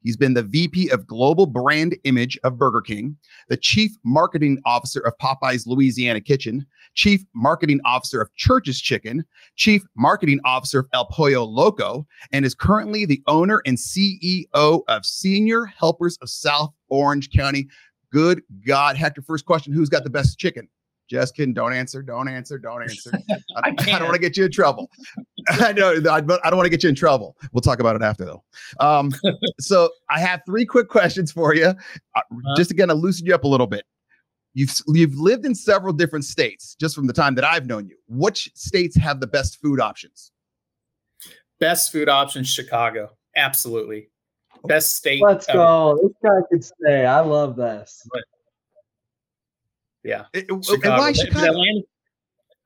He's 0.06 0.16
been 0.16 0.34
the 0.34 0.44
VP 0.44 0.88
of 0.90 1.04
Global 1.04 1.46
Brand 1.46 1.96
Image 2.04 2.38
of 2.44 2.56
Burger 2.56 2.80
King, 2.80 3.16
the 3.48 3.56
Chief 3.56 3.90
Marketing 4.04 4.56
Officer 4.64 5.00
of 5.00 5.18
Popeye's 5.18 5.66
Louisiana 5.66 6.20
Kitchen, 6.20 6.64
Chief 6.94 7.24
Marketing 7.34 7.80
Officer 7.84 8.20
of 8.20 8.32
Church's 8.36 8.80
Chicken, 8.80 9.24
Chief 9.56 9.82
Marketing 9.96 10.38
Officer 10.44 10.78
of 10.78 10.86
El 10.92 11.06
Pollo 11.06 11.42
Loco, 11.42 12.06
and 12.30 12.44
is 12.44 12.54
currently 12.54 13.04
the 13.04 13.20
owner 13.26 13.60
and 13.66 13.76
CEO 13.76 14.44
of 14.86 15.04
Senior 15.04 15.64
Helpers 15.64 16.16
of 16.22 16.30
South 16.30 16.72
Orange 16.88 17.30
County. 17.32 17.66
Good 18.12 18.42
God, 18.64 18.96
Hector, 18.96 19.22
first 19.22 19.44
question 19.44 19.72
Who's 19.72 19.88
got 19.88 20.04
the 20.04 20.10
best 20.10 20.38
chicken? 20.38 20.68
Just 21.08 21.34
kidding. 21.34 21.52
Don't 21.52 21.72
answer. 21.72 22.00
Don't 22.02 22.28
answer. 22.28 22.58
Don't 22.58 22.82
answer. 22.82 23.10
I, 23.30 23.34
I 23.56 23.68
I 23.70 23.72
don't 23.72 24.02
want 24.02 24.14
to 24.14 24.20
get 24.20 24.36
you 24.36 24.44
in 24.44 24.52
trouble. 24.52 24.88
I 25.60 25.72
know. 25.72 25.94
I, 26.10 26.20
but 26.20 26.44
I 26.44 26.50
don't 26.50 26.56
want 26.56 26.66
to 26.66 26.70
get 26.70 26.82
you 26.82 26.88
in 26.88 26.94
trouble. 26.94 27.36
We'll 27.52 27.60
talk 27.60 27.80
about 27.80 27.96
it 27.96 28.02
after, 28.02 28.24
though. 28.24 28.44
Um, 28.80 29.12
so 29.60 29.90
I 30.10 30.20
have 30.20 30.40
three 30.46 30.64
quick 30.64 30.88
questions 30.88 31.30
for 31.30 31.54
you, 31.54 31.66
uh, 32.14 32.20
just 32.56 32.70
again 32.70 32.88
to 32.88 32.94
loosen 32.94 33.26
you 33.26 33.34
up 33.34 33.44
a 33.44 33.48
little 33.48 33.66
bit. 33.66 33.84
You've 34.54 34.74
you've 34.88 35.14
lived 35.16 35.44
in 35.44 35.54
several 35.54 35.92
different 35.92 36.24
states 36.24 36.76
just 36.80 36.94
from 36.94 37.06
the 37.06 37.12
time 37.12 37.34
that 37.34 37.44
I've 37.44 37.66
known 37.66 37.86
you. 37.88 37.96
Which 38.08 38.50
states 38.54 38.96
have 38.96 39.20
the 39.20 39.26
best 39.26 39.60
food 39.60 39.80
options? 39.80 40.32
Best 41.60 41.92
food 41.92 42.08
options, 42.08 42.48
Chicago. 42.48 43.10
Absolutely. 43.36 44.08
Best 44.64 44.96
state. 44.96 45.22
Let's 45.22 45.48
ever. 45.48 45.58
go. 45.58 45.98
This 46.02 46.12
guy 46.22 46.38
could 46.50 46.64
stay. 46.64 47.04
I 47.04 47.20
love 47.20 47.56
this. 47.56 48.06
Yeah. 50.02 50.24
It- 50.32 50.50
and 50.50 50.64
Chicago. 50.64 50.98
why 50.98 51.12
Chicago? 51.12 51.50
Atlanta- 51.50 51.82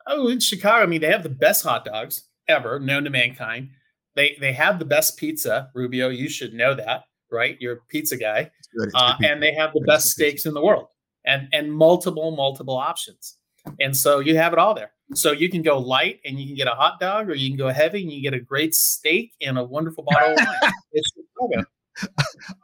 oh, 0.06 0.28
in 0.28 0.40
Chicago, 0.40 0.82
I 0.82 0.86
mean, 0.86 1.00
they 1.00 1.08
have 1.10 1.22
the 1.22 1.28
best 1.28 1.64
hot 1.64 1.84
dogs 1.84 2.29
ever 2.50 2.78
known 2.78 3.04
to 3.04 3.10
mankind. 3.10 3.70
They 4.16 4.36
they 4.40 4.52
have 4.52 4.78
the 4.78 4.84
best 4.84 5.16
pizza, 5.16 5.70
Rubio. 5.74 6.08
You 6.08 6.28
should 6.28 6.52
know 6.52 6.74
that, 6.74 7.04
right? 7.30 7.56
You're 7.60 7.74
a 7.74 7.80
pizza 7.88 8.16
guy, 8.16 8.50
It's 8.58 8.68
good, 8.76 8.88
it's 8.88 8.94
uh, 8.94 9.14
and 9.24 9.42
they 9.42 9.54
have 9.54 9.72
the 9.72 9.84
best 9.86 10.08
steaks 10.08 10.46
in 10.46 10.54
the 10.54 10.62
world, 10.62 10.88
and 11.24 11.48
and 11.52 11.72
multiple 11.72 12.30
multiple 12.32 12.76
options. 12.76 13.36
And 13.78 13.96
so 13.96 14.20
you 14.20 14.36
have 14.36 14.52
it 14.52 14.58
all 14.58 14.74
there. 14.74 14.92
So 15.14 15.32
you 15.32 15.48
can 15.48 15.62
go 15.62 15.78
light 15.78 16.20
and 16.24 16.40
you 16.40 16.46
can 16.46 16.56
get 16.56 16.66
a 16.66 16.74
hot 16.74 17.00
dog, 17.00 17.28
or 17.28 17.34
you 17.34 17.48
can 17.48 17.58
go 17.58 17.68
heavy 17.68 18.02
and 18.02 18.12
you 18.12 18.22
get 18.22 18.34
a 18.34 18.40
great 18.40 18.74
steak 18.74 19.32
and 19.40 19.58
a 19.58 19.64
wonderful 19.64 20.04
bottle 20.04 20.32
of 20.32 20.38
wine. 20.38 20.72
It's 20.92 21.12
Chicago. 21.14 21.66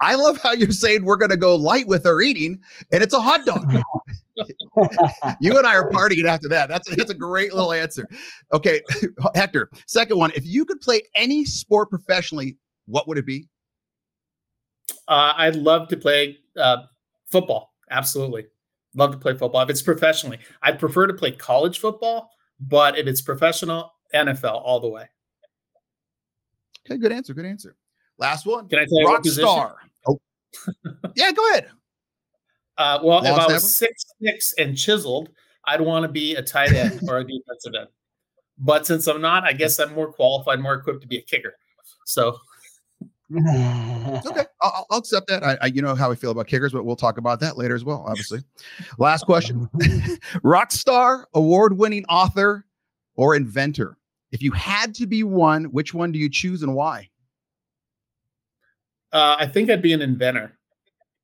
I 0.00 0.14
love 0.14 0.38
how 0.38 0.52
you're 0.52 0.70
saying 0.70 1.04
we're 1.04 1.16
going 1.16 1.30
to 1.30 1.36
go 1.36 1.54
light 1.54 1.86
with 1.86 2.06
our 2.06 2.20
eating, 2.20 2.60
and 2.92 3.02
it's 3.02 3.14
a 3.14 3.20
hot 3.20 3.44
dog. 3.44 3.70
you 5.40 5.56
and 5.56 5.66
I 5.66 5.74
are 5.74 5.90
partying 5.90 6.24
after 6.24 6.48
that. 6.48 6.68
That's 6.68 6.94
that's 6.96 7.10
a 7.10 7.14
great 7.14 7.54
little 7.54 7.72
answer. 7.72 8.06
Okay, 8.52 8.80
Hector. 9.34 9.70
Second 9.86 10.18
one: 10.18 10.32
If 10.34 10.44
you 10.46 10.64
could 10.64 10.80
play 10.80 11.02
any 11.14 11.44
sport 11.44 11.90
professionally, 11.90 12.56
what 12.86 13.08
would 13.08 13.18
it 13.18 13.26
be? 13.26 13.48
Uh, 15.08 15.32
I'd 15.36 15.56
love 15.56 15.88
to 15.88 15.96
play 15.96 16.38
uh, 16.56 16.84
football. 17.26 17.74
Absolutely. 17.90 18.46
Love 18.94 19.12
to 19.12 19.18
play 19.18 19.34
football. 19.34 19.62
If 19.62 19.70
it's 19.70 19.82
professionally, 19.82 20.38
I'd 20.62 20.78
prefer 20.78 21.06
to 21.06 21.14
play 21.14 21.32
college 21.32 21.78
football, 21.78 22.30
but 22.60 22.98
if 22.98 23.06
it's 23.06 23.20
professional, 23.20 23.92
NFL 24.14 24.62
all 24.64 24.80
the 24.80 24.88
way. 24.88 25.04
Okay, 26.86 26.98
good 26.98 27.12
answer. 27.12 27.34
Good 27.34 27.44
answer. 27.44 27.76
Last 28.18 28.46
one. 28.46 28.68
Can 28.68 28.78
I 28.78 28.84
tell 28.84 29.00
you 29.00 29.04
what 29.04 29.12
Rock 29.14 29.22
position? 29.22 29.42
star. 29.42 29.76
Oh, 30.08 30.18
yeah. 31.14 31.32
Go 31.32 31.50
ahead. 31.50 31.68
Uh, 32.78 32.98
well, 33.02 33.18
if 33.24 33.32
I 33.32 33.34
snapper? 33.36 33.52
was 33.54 33.76
six 33.76 34.04
six 34.22 34.54
and 34.58 34.76
chiseled, 34.76 35.30
I'd 35.64 35.80
want 35.80 36.02
to 36.04 36.08
be 36.08 36.34
a 36.34 36.42
tight 36.42 36.72
end 36.72 37.00
or 37.08 37.18
a 37.18 37.24
defensive 37.24 37.74
end. 37.78 37.88
But 38.58 38.86
since 38.86 39.06
I'm 39.06 39.20
not, 39.20 39.44
I 39.44 39.52
guess 39.52 39.78
I'm 39.78 39.94
more 39.94 40.12
qualified, 40.12 40.60
more 40.60 40.74
equipped 40.74 41.02
to 41.02 41.06
be 41.08 41.18
a 41.18 41.22
kicker. 41.22 41.54
So 42.04 42.38
Okay, 43.36 44.44
I'll, 44.62 44.72
I'll- 44.72 44.86
I'll 44.90 44.98
accept 44.98 45.26
that. 45.28 45.42
I, 45.42 45.58
I, 45.62 45.66
you 45.66 45.82
know 45.82 45.94
how 45.96 46.12
I 46.12 46.14
feel 46.14 46.30
about 46.30 46.46
kickers, 46.46 46.72
but 46.72 46.84
we'll 46.84 46.94
talk 46.96 47.18
about 47.18 47.40
that 47.40 47.56
later 47.58 47.74
as 47.74 47.84
well. 47.84 48.04
Obviously. 48.06 48.40
Last 48.98 49.24
question: 49.26 49.68
Rock 50.44 50.70
star, 50.70 51.26
award-winning 51.34 52.04
author, 52.08 52.64
or 53.16 53.34
inventor? 53.34 53.98
If 54.30 54.42
you 54.42 54.52
had 54.52 54.94
to 54.96 55.06
be 55.06 55.22
one, 55.24 55.64
which 55.64 55.92
one 55.92 56.12
do 56.12 56.18
you 56.18 56.30
choose 56.30 56.62
and 56.62 56.74
why? 56.74 57.08
Uh, 59.12 59.36
I 59.38 59.46
think 59.46 59.70
I'd 59.70 59.82
be 59.82 59.92
an 59.92 60.02
inventor 60.02 60.56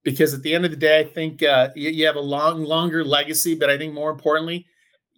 because 0.05 0.35
at 0.35 0.43
the 0.43 0.55
end 0.55 0.65
of 0.65 0.71
the 0.71 0.77
day, 0.77 1.01
I 1.01 1.05
think 1.05 1.43
uh, 1.43 1.71
you, 1.75 1.91
you 1.91 2.07
have 2.07 2.17
a 2.17 2.21
long, 2.21 2.65
longer 2.65 3.05
legacy. 3.05 3.55
But 3.55 3.71
I 3.71 3.79
think 3.79 3.95
more 3.95 4.11
importantly, 4.11 4.67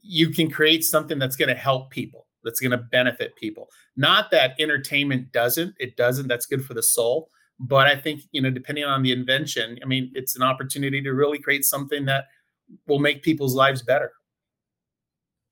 you 0.02 0.30
can 0.30 0.50
create 0.50 0.84
something 0.84 1.18
that's 1.18 1.36
going 1.36 1.48
to 1.48 1.54
help 1.54 1.90
people, 1.90 2.26
that's 2.42 2.60
going 2.60 2.72
to 2.72 2.78
benefit 2.78 3.36
people. 3.36 3.68
Not 3.96 4.30
that 4.30 4.54
entertainment 4.58 5.32
doesn't; 5.32 5.74
it 5.78 5.96
doesn't. 5.96 6.28
That's 6.28 6.46
good 6.46 6.64
for 6.64 6.74
the 6.74 6.82
soul. 6.82 7.30
But 7.58 7.86
I 7.86 7.96
think 7.96 8.22
you 8.32 8.42
know, 8.42 8.50
depending 8.50 8.84
on 8.84 9.02
the 9.02 9.12
invention, 9.12 9.78
I 9.82 9.86
mean, 9.86 10.10
it's 10.14 10.36
an 10.36 10.42
opportunity 10.42 11.00
to 11.02 11.10
really 11.12 11.38
create 11.38 11.64
something 11.64 12.04
that 12.06 12.24
will 12.86 12.98
make 12.98 13.22
people's 13.22 13.54
lives 13.54 13.82
better. 13.82 14.12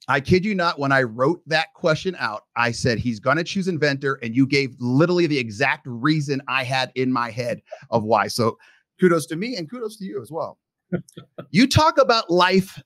I 0.08 0.20
kid 0.20 0.44
you 0.44 0.54
not, 0.54 0.80
when 0.80 0.90
I 0.90 1.02
wrote 1.02 1.42
that 1.46 1.72
question 1.74 2.16
out, 2.18 2.42
I 2.56 2.72
said 2.72 2.98
he's 2.98 3.20
going 3.20 3.36
to 3.36 3.44
choose 3.44 3.68
inventor, 3.68 4.18
and 4.22 4.34
you 4.34 4.46
gave 4.46 4.74
literally 4.80 5.28
the 5.28 5.38
exact 5.38 5.86
reason 5.86 6.42
I 6.48 6.64
had 6.64 6.90
in 6.96 7.12
my 7.12 7.30
head 7.30 7.62
of 7.90 8.02
why. 8.02 8.26
So 8.26 8.58
kudos 9.02 9.26
to 9.26 9.37
me 9.37 9.56
and 9.56 9.68
kudos 9.68 9.97
to 9.97 10.04
you 10.04 10.23
as 10.23 10.30
well. 10.30 10.59
you 11.50 11.66
talk 11.66 11.99
about 11.99 12.30
life 12.30 12.80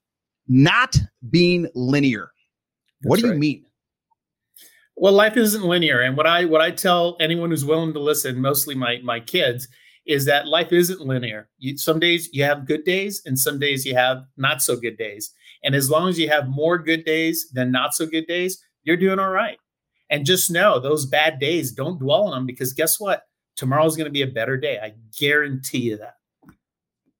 not 0.48 0.96
being 1.28 1.68
linear. 1.74 2.30
what 3.02 3.16
That's 3.16 3.22
do 3.22 3.26
you 3.26 3.32
right. 3.32 3.40
mean? 3.40 3.64
Well, 4.96 5.12
life 5.12 5.36
isn't 5.36 5.62
linear, 5.62 6.00
and 6.00 6.16
what 6.16 6.26
I 6.26 6.46
what 6.46 6.62
I 6.62 6.70
tell 6.70 7.18
anyone 7.20 7.50
who's 7.50 7.66
willing 7.66 7.92
to 7.92 8.00
listen, 8.00 8.40
mostly 8.40 8.74
my 8.74 8.98
my 9.04 9.20
kids, 9.20 9.68
is 10.06 10.24
that 10.24 10.48
life 10.48 10.72
isn't 10.72 11.02
linear. 11.02 11.50
You, 11.58 11.76
some 11.76 12.00
days 12.00 12.30
you 12.32 12.44
have 12.44 12.66
good 12.66 12.84
days, 12.84 13.20
and 13.26 13.38
some 13.38 13.58
days 13.58 13.84
you 13.84 13.94
have 13.94 14.24
not 14.38 14.62
so 14.62 14.74
good 14.74 14.96
days. 14.96 15.34
And 15.64 15.74
as 15.74 15.90
long 15.90 16.08
as 16.08 16.18
you 16.18 16.30
have 16.30 16.48
more 16.48 16.78
good 16.78 17.04
days 17.04 17.50
than 17.52 17.70
not 17.70 17.94
so 17.94 18.06
good 18.06 18.26
days, 18.26 18.62
you're 18.84 18.96
doing 18.96 19.18
all 19.18 19.30
right. 19.30 19.58
And 20.08 20.24
just 20.24 20.50
know 20.50 20.80
those 20.80 21.04
bad 21.04 21.40
days, 21.40 21.72
don't 21.72 21.98
dwell 21.98 22.22
on 22.22 22.30
them 22.30 22.46
because 22.46 22.72
guess 22.72 22.98
what? 22.98 23.24
Tomorrow's 23.56 23.96
going 23.96 24.06
to 24.06 24.12
be 24.12 24.22
a 24.22 24.26
better 24.26 24.56
day. 24.56 24.78
I 24.78 24.94
guarantee 25.18 25.78
you 25.78 25.96
that. 25.98 26.16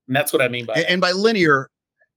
And 0.07 0.15
that's 0.15 0.31
what 0.31 0.41
I 0.41 0.47
mean 0.47 0.65
by 0.65 0.73
And, 0.73 0.83
that. 0.83 0.91
and 0.91 1.01
by 1.01 1.11
linear, 1.11 1.69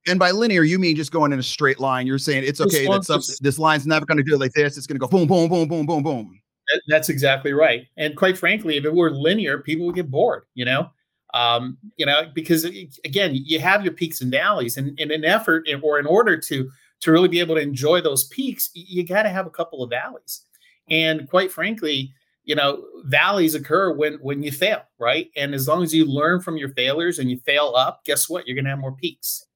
and 0.06 0.18
by 0.18 0.30
linear, 0.30 0.62
you 0.62 0.78
mean 0.78 0.96
just 0.96 1.12
going 1.12 1.32
in 1.32 1.38
a 1.38 1.42
straight 1.42 1.80
line. 1.80 2.06
You're 2.06 2.18
saying 2.18 2.44
it's 2.44 2.60
okay 2.60 2.86
that 2.86 3.04
some, 3.04 3.20
this 3.40 3.58
line's 3.58 3.86
never 3.86 4.06
going 4.06 4.18
to 4.18 4.24
do 4.24 4.34
it 4.34 4.40
like 4.40 4.52
this. 4.52 4.78
It's 4.78 4.86
going 4.86 4.98
to 4.98 5.00
go 5.00 5.08
boom, 5.08 5.26
boom, 5.26 5.48
boom, 5.48 5.68
boom, 5.68 5.86
boom, 5.86 6.02
boom. 6.02 6.40
That's 6.86 7.08
exactly 7.08 7.52
right. 7.52 7.86
And 7.96 8.16
quite 8.16 8.38
frankly, 8.38 8.76
if 8.76 8.84
it 8.84 8.94
were 8.94 9.10
linear, 9.10 9.58
people 9.58 9.86
would 9.86 9.96
get 9.96 10.10
bored, 10.10 10.44
you 10.54 10.64
know? 10.64 10.90
Um, 11.34 11.78
you 11.96 12.06
know, 12.06 12.22
because 12.34 12.64
again, 13.04 13.32
you 13.34 13.60
have 13.60 13.84
your 13.84 13.92
peaks 13.92 14.20
and 14.20 14.30
valleys, 14.30 14.76
and 14.76 14.98
in 14.98 15.12
an 15.12 15.24
effort 15.24 15.68
or 15.82 15.98
in 16.00 16.06
order 16.06 16.36
to 16.36 16.70
to 17.00 17.12
really 17.12 17.28
be 17.28 17.40
able 17.40 17.54
to 17.54 17.60
enjoy 17.60 18.00
those 18.00 18.24
peaks, 18.24 18.70
you 18.74 19.06
got 19.06 19.22
to 19.22 19.28
have 19.28 19.46
a 19.46 19.50
couple 19.50 19.82
of 19.82 19.90
valleys. 19.90 20.42
And 20.90 21.28
quite 21.28 21.52
frankly, 21.52 22.12
you 22.50 22.56
know, 22.56 22.84
valleys 23.04 23.54
occur 23.54 23.94
when 23.94 24.14
when 24.14 24.42
you 24.42 24.50
fail, 24.50 24.82
right? 24.98 25.28
And 25.36 25.54
as 25.54 25.68
long 25.68 25.84
as 25.84 25.94
you 25.94 26.04
learn 26.04 26.40
from 26.40 26.56
your 26.56 26.70
failures 26.70 27.20
and 27.20 27.30
you 27.30 27.38
fail 27.46 27.74
up, 27.76 28.04
guess 28.04 28.28
what? 28.28 28.44
You're 28.44 28.56
going 28.56 28.64
to 28.64 28.70
have 28.70 28.80
more 28.80 28.96
peaks. 28.96 29.46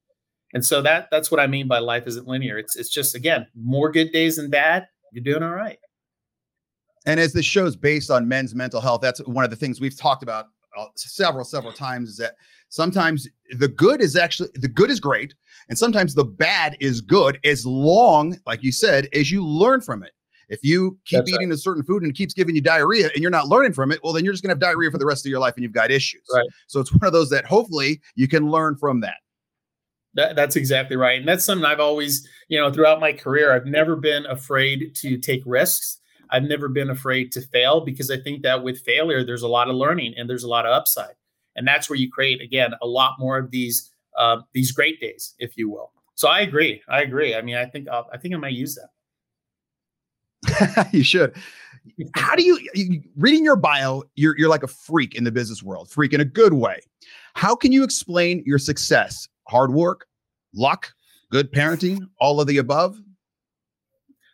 And 0.53 0.65
so 0.65 0.81
that 0.81 1.09
that's 1.11 1.29
what 1.29 1.41
I 1.41 1.47
mean 1.47 1.67
by 1.67 1.79
life 1.79 2.07
isn't 2.07 2.25
linear. 2.25 2.57
It's 2.57 2.77
it's 2.77 2.87
just 2.87 3.13
again, 3.13 3.47
more 3.53 3.91
good 3.91 4.13
days 4.13 4.37
than 4.37 4.49
bad. 4.49 4.87
You're 5.11 5.25
doing 5.25 5.43
all 5.43 5.53
right. 5.53 5.77
And 7.05 7.19
as 7.19 7.33
this 7.33 7.45
show's 7.45 7.75
based 7.75 8.09
on 8.09 8.29
men's 8.29 8.55
mental 8.55 8.79
health, 8.79 9.01
that's 9.01 9.19
one 9.27 9.43
of 9.43 9.49
the 9.49 9.57
things 9.57 9.81
we've 9.81 9.99
talked 9.99 10.23
about 10.23 10.45
uh, 10.77 10.85
several, 10.95 11.43
several 11.43 11.73
times 11.73 12.11
is 12.11 12.17
that 12.17 12.35
sometimes 12.69 13.27
the 13.59 13.67
good 13.67 13.99
is 13.99 14.15
actually 14.15 14.51
the 14.55 14.69
good 14.69 14.89
is 14.89 15.01
great, 15.01 15.33
and 15.67 15.77
sometimes 15.77 16.15
the 16.15 16.23
bad 16.23 16.77
is 16.79 17.01
good 17.01 17.39
as 17.43 17.65
long, 17.65 18.37
like 18.45 18.63
you 18.63 18.71
said, 18.71 19.09
as 19.11 19.29
you 19.31 19.45
learn 19.45 19.81
from 19.81 20.01
it. 20.01 20.13
If 20.49 20.63
you 20.63 20.97
keep 21.05 21.19
That's 21.19 21.31
right. 21.31 21.41
eating 21.41 21.51
a 21.51 21.57
certain 21.57 21.83
food 21.83 22.03
and 22.03 22.11
it 22.11 22.15
keeps 22.15 22.33
giving 22.33 22.55
you 22.55 22.61
diarrhea 22.61 23.09
and 23.13 23.21
you're 23.21 23.31
not 23.31 23.47
learning 23.47 23.73
from 23.73 23.91
it, 23.91 23.99
well, 24.03 24.13
then 24.13 24.23
you're 24.23 24.33
just 24.33 24.43
gonna 24.43 24.51
have 24.51 24.59
diarrhea 24.59 24.91
for 24.91 24.97
the 24.97 25.05
rest 25.05 25.25
of 25.25 25.29
your 25.29 25.39
life 25.39 25.55
and 25.55 25.63
you've 25.63 25.73
got 25.73 25.91
issues. 25.91 26.23
Right. 26.33 26.47
So 26.67 26.79
it's 26.79 26.91
one 26.91 27.05
of 27.05 27.13
those 27.13 27.29
that 27.29 27.45
hopefully 27.45 28.01
you 28.15 28.27
can 28.27 28.49
learn 28.49 28.75
from 28.75 29.01
that. 29.01 29.17
That, 30.15 30.35
that's 30.35 30.55
exactly 30.55 30.95
right. 30.95 31.19
And 31.19 31.27
that's 31.27 31.43
something 31.43 31.65
I've 31.65 31.81
always, 31.81 32.27
you 32.47 32.59
know, 32.59 32.71
throughout 32.71 33.01
my 33.01 33.11
career, 33.11 33.53
I've 33.53 33.65
never 33.65 33.97
been 33.97 34.25
afraid 34.27 34.95
to 34.95 35.17
take 35.17 35.43
risks. 35.45 35.99
I've 36.29 36.43
never 36.43 36.69
been 36.69 36.89
afraid 36.89 37.31
to 37.33 37.41
fail 37.41 37.81
because 37.81 38.09
I 38.09 38.17
think 38.17 38.41
that 38.43 38.63
with 38.63 38.79
failure, 38.79 39.23
there's 39.25 39.43
a 39.43 39.47
lot 39.47 39.67
of 39.67 39.75
learning 39.75 40.13
and 40.17 40.29
there's 40.29 40.43
a 40.43 40.47
lot 40.47 40.65
of 40.65 40.71
upside. 40.71 41.15
And 41.57 41.67
that's 41.67 41.89
where 41.89 41.99
you 41.99 42.09
create, 42.09 42.41
again, 42.41 42.73
a 42.81 42.87
lot 42.87 43.19
more 43.19 43.37
of 43.37 43.51
these 43.51 43.91
uh, 44.17 44.41
these 44.53 44.71
great 44.71 44.99
days, 45.01 45.35
if 45.39 45.57
you 45.57 45.69
will. 45.69 45.91
So 46.15 46.29
I 46.29 46.39
agree. 46.39 46.81
I 46.87 47.01
agree. 47.01 47.35
I 47.35 47.41
mean, 47.41 47.55
I 47.55 47.65
think 47.65 47.89
I'll, 47.89 48.09
I 48.13 48.17
think 48.17 48.33
I 48.33 48.37
might 48.37 48.53
use 48.53 48.75
that. 48.75 48.89
you 50.91 51.03
should. 51.03 51.35
How 52.15 52.35
do 52.35 52.43
you, 52.43 53.01
reading 53.15 53.43
your 53.43 53.55
bio? 53.55 54.03
You're 54.15 54.37
you're 54.37 54.49
like 54.49 54.63
a 54.63 54.67
freak 54.67 55.15
in 55.15 55.23
the 55.23 55.31
business 55.31 55.61
world, 55.61 55.89
freak 55.89 56.13
in 56.13 56.21
a 56.21 56.25
good 56.25 56.53
way. 56.53 56.79
How 57.35 57.55
can 57.55 57.71
you 57.71 57.83
explain 57.83 58.43
your 58.45 58.57
success? 58.57 59.27
Hard 59.47 59.71
work, 59.71 60.07
luck, 60.53 60.93
good 61.31 61.51
parenting, 61.51 61.99
all 62.19 62.41
of 62.41 62.47
the 62.47 62.57
above. 62.57 62.97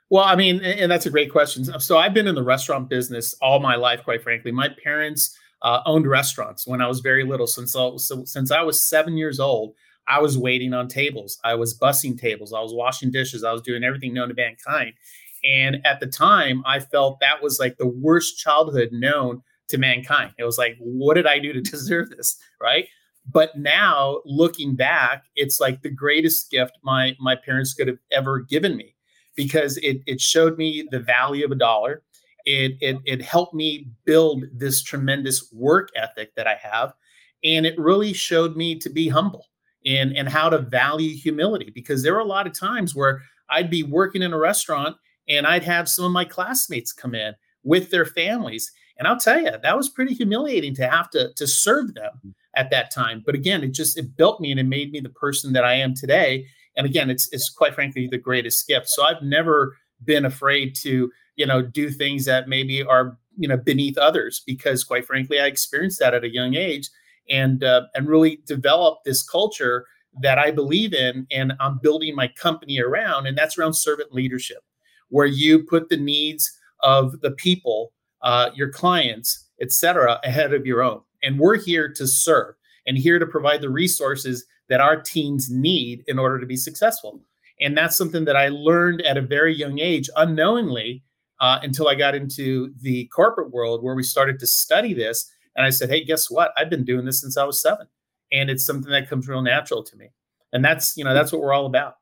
Well, 0.10 0.24
I 0.24 0.36
mean, 0.36 0.62
and 0.62 0.92
that's 0.92 1.06
a 1.06 1.10
great 1.10 1.32
question. 1.32 1.64
So 1.80 1.98
I've 1.98 2.14
been 2.14 2.28
in 2.28 2.36
the 2.36 2.44
restaurant 2.44 2.90
business 2.90 3.34
all 3.42 3.60
my 3.60 3.76
life, 3.76 4.04
quite 4.04 4.22
frankly. 4.22 4.52
My 4.52 4.70
parents 4.84 5.38
uh, 5.62 5.82
owned 5.86 6.06
restaurants 6.06 6.68
when 6.68 6.82
I 6.82 6.88
was 6.88 7.00
very 7.00 7.24
little. 7.24 7.48
Since 7.48 7.74
so, 7.74 7.98
since 7.98 8.52
I 8.52 8.62
was 8.62 8.82
seven 8.82 9.16
years 9.16 9.40
old, 9.40 9.74
I 10.08 10.20
was 10.20 10.38
waiting 10.38 10.74
on 10.74 10.88
tables. 10.88 11.40
I 11.44 11.56
was 11.56 11.78
bussing 11.78 12.20
tables. 12.20 12.54
I 12.54 12.60
was 12.60 12.74
washing 12.74 13.12
dishes. 13.12 13.44
I 13.44 13.54
was 13.54 13.62
doing 13.62 13.84
everything 13.84 14.14
known 14.14 14.28
to 14.28 14.34
mankind. 14.34 14.94
And 15.44 15.86
at 15.86 16.00
the 16.00 16.08
time, 16.08 16.64
I 16.66 16.80
felt 16.80 17.20
that 17.20 17.42
was 17.42 17.60
like 17.60 17.78
the 17.78 17.88
worst 17.88 18.38
childhood 18.38 18.90
known 18.92 19.42
to 19.70 19.78
mankind. 19.78 20.34
It 20.38 20.44
was 20.44 20.58
like, 20.58 20.78
what 20.80 21.16
did 21.16 21.26
I 21.26 21.40
do 21.40 21.54
to 21.54 21.62
deserve 21.72 22.10
this? 22.12 22.38
Right. 22.62 22.88
But 23.32 23.58
now 23.58 24.22
looking 24.26 24.76
back, 24.76 25.26
it's 25.36 25.60
like 25.60 25.82
the 25.82 25.90
greatest 25.90 26.50
gift 26.50 26.74
my 26.84 27.16
my 27.20 27.36
parents 27.36 27.74
could 27.74 27.88
have 27.88 28.00
ever 28.12 28.40
given 28.40 28.76
me 28.76 28.96
because 29.36 29.78
it, 29.78 29.98
it 30.06 30.20
showed 30.20 30.58
me 30.58 30.88
the 30.92 31.00
value 31.00 31.46
of 31.46 31.52
a 31.52 31.56
dollar. 31.56 32.04
It, 32.46 32.74
it, 32.82 32.98
it 33.06 33.22
helped 33.22 33.54
me 33.54 33.88
build 34.06 34.46
this 34.54 34.82
tremendous 34.82 35.52
work 35.54 35.90
ethic 35.96 36.36
that 36.36 36.48
I 36.48 36.56
have. 36.56 36.94
And 37.44 37.66
it 37.66 37.78
really 37.78 38.14
showed 38.14 38.56
me 38.56 38.78
to 38.80 38.90
be 38.90 39.08
humble 39.08 39.46
and, 39.86 40.16
and 40.16 40.28
how 40.28 40.50
to 40.50 40.58
value 40.58 41.16
humility 41.16 41.72
because 41.74 42.04
there 42.04 42.14
were 42.14 42.20
a 42.20 42.26
lot 42.26 42.48
of 42.48 42.54
times 42.54 42.96
where 42.96 43.22
I'd 43.50 43.70
be 43.70 43.84
working 43.84 44.22
in 44.22 44.34
a 44.34 44.38
restaurant 44.38 44.98
and 45.32 45.48
I'd 45.48 45.64
have 45.64 45.90
some 45.90 46.06
of 46.06 46.12
my 46.12 46.26
classmates 46.26 46.92
come 46.92 47.16
in 47.16 47.34
with 47.64 47.90
their 47.90 48.06
families. 48.06 48.72
And 48.98 49.08
I'll 49.08 49.20
tell 49.20 49.40
you, 49.40 49.52
that 49.52 49.78
was 49.78 49.90
pretty 49.90 50.14
humiliating 50.14 50.76
to 50.76 50.88
have 50.88 51.10
to, 51.12 51.34
to 51.34 51.48
serve 51.48 51.94
them 51.96 52.12
mm. 52.26 52.34
at 52.56 52.70
that 52.72 52.92
time. 52.92 53.24
But 53.26 53.36
again, 53.36 53.64
it 53.64 53.74
just 53.74 53.98
it 53.98 54.16
built 54.16 54.42
me 54.42 54.52
and 54.52 54.60
it 54.60 54.66
made 54.66 54.92
me 54.92 55.00
the 55.00 55.10
person 55.10 55.54
that 55.54 55.64
I 55.64 55.74
am 55.74 55.96
today. 55.96 56.46
And 56.76 56.86
again, 56.86 57.10
it's 57.10 57.28
it's 57.32 57.50
quite 57.50 57.74
frankly 57.74 58.08
the 58.08 58.18
greatest 58.18 58.68
gift. 58.68 58.90
So 58.90 59.04
I've 59.04 59.22
never 59.24 59.76
been 60.04 60.26
afraid 60.26 60.76
to 60.76 61.12
you 61.36 61.46
know 61.46 61.62
do 61.62 61.90
things 61.90 62.26
that 62.26 62.48
maybe 62.48 62.84
are 62.84 63.18
you 63.38 63.48
know 63.48 63.58
beneath 63.58 63.98
others 63.98 64.42
because 64.46 64.84
quite 64.84 65.06
frankly 65.06 65.40
I 65.40 65.46
experienced 65.46 66.00
that 66.00 66.14
at 66.14 66.24
a 66.24 66.34
young 66.34 66.56
age 66.56 66.90
and 67.30 67.64
uh, 67.64 67.84
and 67.96 68.08
really 68.08 68.40
developed 68.46 69.06
this 69.06 69.24
culture 69.24 69.86
that 70.22 70.38
I 70.38 70.52
believe 70.52 70.94
in 70.94 71.26
and 71.32 71.54
I'm 71.60 71.80
building 71.82 72.16
my 72.16 72.28
company 72.28 72.82
around 72.82 73.28
and 73.28 73.38
that's 73.38 73.58
around 73.58 73.74
servant 73.74 74.14
leadership 74.14 74.64
where 75.12 75.28
you 75.28 75.64
put 75.64 75.88
the 75.88 75.98
needs 75.98 76.52
of 76.82 77.22
the 77.22 77.32
people 77.32 77.94
uh, 78.24 78.50
your 78.56 78.70
clients 78.70 79.48
etc 79.62 80.20
ahead 80.24 80.54
of 80.54 80.66
your 80.66 80.82
own 80.82 81.02
and 81.24 81.40
we're 81.40 81.58
here 81.58 81.88
to 81.88 82.08
serve 82.08 82.56
and 82.88 82.98
here 82.98 83.20
to 83.20 83.26
provide 83.26 83.62
the 83.62 83.70
resources 83.70 84.46
that 84.70 84.82
our 84.82 85.00
teams 85.00 85.50
need 85.50 86.04
in 86.08 86.18
order 86.18 86.40
to 86.40 86.46
be 86.46 86.56
successful. 86.56 87.22
And 87.60 87.78
that's 87.78 87.98
something 87.98 88.26
that 88.26 88.36
I 88.36 88.48
learned 88.48 89.02
at 89.02 89.18
a 89.18 89.22
very 89.22 89.54
young 89.54 89.80
age, 89.80 90.10
unknowingly, 90.16 91.04
uh, 91.40 91.60
until 91.62 91.88
I 91.88 91.96
got 91.96 92.16
into 92.16 92.74
the 92.82 93.06
corporate 93.08 93.52
world 93.52 93.84
where 93.84 93.96
we 93.96 94.04
started 94.04 94.40
to 94.40 94.48
study 94.48 94.94
this. 94.94 95.30
And 95.56 95.66
I 95.66 95.70
said, 95.70 95.90
hey, 95.90 96.04
guess 96.04 96.32
what? 96.32 96.54
I've 96.56 96.70
been 96.70 96.86
doing 96.86 97.06
this 97.06 97.22
since 97.22 97.38
I 97.38 97.44
was 97.44 97.62
seven. 97.62 97.88
And 98.32 98.50
it's 98.50 98.66
something 98.66 98.92
that 98.92 99.10
comes 99.10 99.28
real 99.28 99.42
natural 99.42 99.84
to 99.84 99.96
me. 99.98 100.10
And 100.54 100.64
that's, 100.64 100.96
you 100.96 101.04
know, 101.04 101.14
that's 101.14 101.32
what 101.32 101.42
we're 101.42 101.54
all 101.54 101.66
about. 101.66 101.96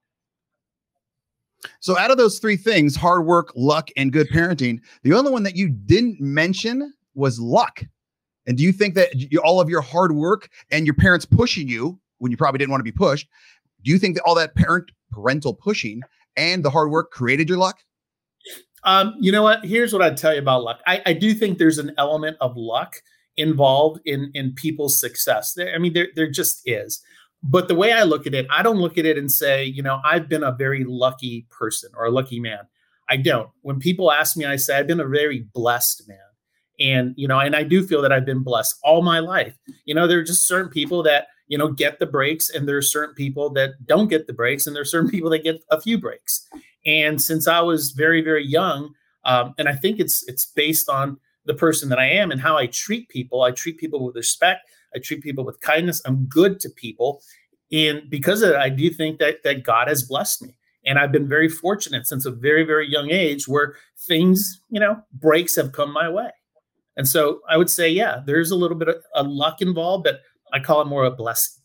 So, 1.81 1.97
out 1.97 2.11
of 2.11 2.17
those 2.17 2.39
three 2.39 2.57
things 2.57 2.95
hard 2.95 3.25
work, 3.25 3.51
luck, 3.55 3.89
and 3.97 4.11
good 4.11 4.29
parenting 4.29 4.79
the 5.03 5.13
only 5.13 5.31
one 5.31 5.43
that 5.43 5.55
you 5.55 5.69
didn't 5.69 6.19
mention 6.19 6.93
was 7.15 7.39
luck. 7.39 7.83
And 8.47 8.57
do 8.57 8.63
you 8.63 8.71
think 8.71 8.95
that 8.95 9.13
you, 9.13 9.39
all 9.41 9.59
of 9.59 9.69
your 9.69 9.81
hard 9.81 10.13
work 10.13 10.49
and 10.71 10.85
your 10.85 10.95
parents 10.95 11.25
pushing 11.25 11.67
you 11.67 11.99
when 12.19 12.31
you 12.31 12.37
probably 12.37 12.59
didn't 12.59 12.71
want 12.71 12.81
to 12.81 12.85
be 12.85 12.91
pushed. 12.91 13.27
Do 13.83 13.91
you 13.91 13.97
think 13.97 14.15
that 14.15 14.23
all 14.23 14.35
that 14.35 14.55
parent 14.55 14.91
parental 15.11 15.53
pushing 15.53 16.01
and 16.37 16.63
the 16.63 16.69
hard 16.69 16.91
work 16.91 17.11
created 17.11 17.49
your 17.49 17.57
luck? 17.57 17.79
Um, 18.83 19.15
you 19.19 19.31
know 19.31 19.43
what? 19.43 19.65
Here's 19.65 19.91
what 19.91 20.01
I'd 20.01 20.17
tell 20.17 20.33
you 20.33 20.39
about 20.39 20.63
luck. 20.63 20.79
I, 20.85 21.01
I 21.05 21.13
do 21.13 21.33
think 21.33 21.57
there's 21.57 21.79
an 21.79 21.91
element 21.97 22.37
of 22.39 22.55
luck 22.55 22.95
involved 23.35 24.01
in 24.05 24.31
in 24.33 24.53
people's 24.53 24.99
success. 24.99 25.57
I 25.57 25.77
mean, 25.77 25.93
there 25.93 26.07
there 26.15 26.29
just 26.29 26.61
is. 26.65 27.01
But 27.41 27.67
the 27.67 27.75
way 27.75 27.93
I 27.93 28.03
look 28.03 28.27
at 28.27 28.33
it, 28.33 28.47
I 28.49 28.61
don't 28.61 28.77
look 28.77 28.97
at 28.97 29.05
it 29.05 29.17
and 29.17 29.31
say, 29.31 29.63
you 29.63 29.81
know, 29.81 30.01
I've 30.03 30.27
been 30.27 30.43
a 30.43 30.51
very 30.51 30.83
lucky 30.83 31.47
person 31.49 31.89
or 31.95 32.05
a 32.05 32.11
lucky 32.11 32.39
man. 32.39 32.59
I 33.09 33.17
don't. 33.17 33.49
When 33.61 33.79
people 33.79 34.11
ask 34.11 34.35
me, 34.35 34.45
I 34.45 34.57
say 34.57 34.77
I've 34.77 34.87
been 34.87 34.99
a 34.99 35.07
very 35.07 35.47
blessed 35.53 36.07
man. 36.07 36.17
And 36.79 37.13
you 37.17 37.27
know, 37.27 37.39
and 37.39 37.55
I 37.55 37.63
do 37.63 37.85
feel 37.85 38.01
that 38.01 38.11
I've 38.11 38.25
been 38.25 38.43
blessed 38.43 38.77
all 38.83 39.01
my 39.01 39.19
life. 39.19 39.57
You 39.85 39.95
know, 39.95 40.07
there 40.07 40.19
are 40.19 40.23
just 40.23 40.47
certain 40.47 40.69
people 40.69 41.03
that 41.03 41.27
you 41.49 41.57
know 41.57 41.67
get 41.67 41.99
the 41.99 42.05
breaks 42.05 42.49
and 42.49 42.67
there 42.67 42.77
are 42.77 42.81
certain 42.81 43.13
people 43.13 43.49
that 43.49 43.71
don't 43.85 44.07
get 44.07 44.27
the 44.27 44.33
breaks 44.33 44.65
and 44.65 44.75
there 44.75 44.83
are 44.83 44.85
certain 44.85 45.09
people 45.15 45.29
that 45.31 45.43
get 45.43 45.61
a 45.69 45.81
few 45.81 45.97
breaks 45.97 46.47
and 46.85 47.21
since 47.21 47.47
i 47.47 47.59
was 47.59 47.91
very 47.91 48.21
very 48.21 48.45
young 48.45 48.93
um, 49.25 49.53
and 49.57 49.67
i 49.67 49.75
think 49.75 49.99
it's 49.99 50.23
it's 50.29 50.45
based 50.45 50.87
on 50.87 51.17
the 51.45 51.53
person 51.53 51.89
that 51.89 51.99
i 51.99 52.05
am 52.05 52.31
and 52.31 52.39
how 52.39 52.55
i 52.55 52.67
treat 52.67 53.09
people 53.09 53.41
i 53.41 53.51
treat 53.51 53.77
people 53.77 54.05
with 54.05 54.15
respect 54.15 54.61
i 54.95 54.99
treat 54.99 55.21
people 55.21 55.45
with 55.45 55.59
kindness 55.61 56.01
i'm 56.05 56.25
good 56.25 56.59
to 56.59 56.69
people 56.69 57.21
and 57.71 58.09
because 58.09 58.41
of 58.41 58.49
that 58.49 58.59
i 58.59 58.69
do 58.69 58.89
think 58.89 59.19
that 59.19 59.43
that 59.43 59.63
god 59.63 59.87
has 59.87 60.03
blessed 60.03 60.43
me 60.43 60.55
and 60.85 60.99
i've 60.99 61.11
been 61.11 61.27
very 61.27 61.49
fortunate 61.49 62.05
since 62.05 62.25
a 62.25 62.31
very 62.31 62.63
very 62.63 62.89
young 62.89 63.11
age 63.11 63.47
where 63.47 63.75
things 64.07 64.61
you 64.69 64.79
know 64.79 65.01
breaks 65.13 65.55
have 65.55 65.71
come 65.71 65.91
my 65.91 66.09
way 66.09 66.29
and 66.97 67.07
so 67.07 67.41
i 67.49 67.57
would 67.57 67.69
say 67.69 67.89
yeah 67.89 68.19
there's 68.25 68.51
a 68.51 68.55
little 68.55 68.77
bit 68.77 68.89
of 69.15 69.27
luck 69.27 69.61
involved 69.61 70.03
but 70.03 70.21
I 70.51 70.59
call 70.59 70.81
it 70.81 70.85
more 70.85 71.05
a 71.05 71.11
blessing. 71.11 71.61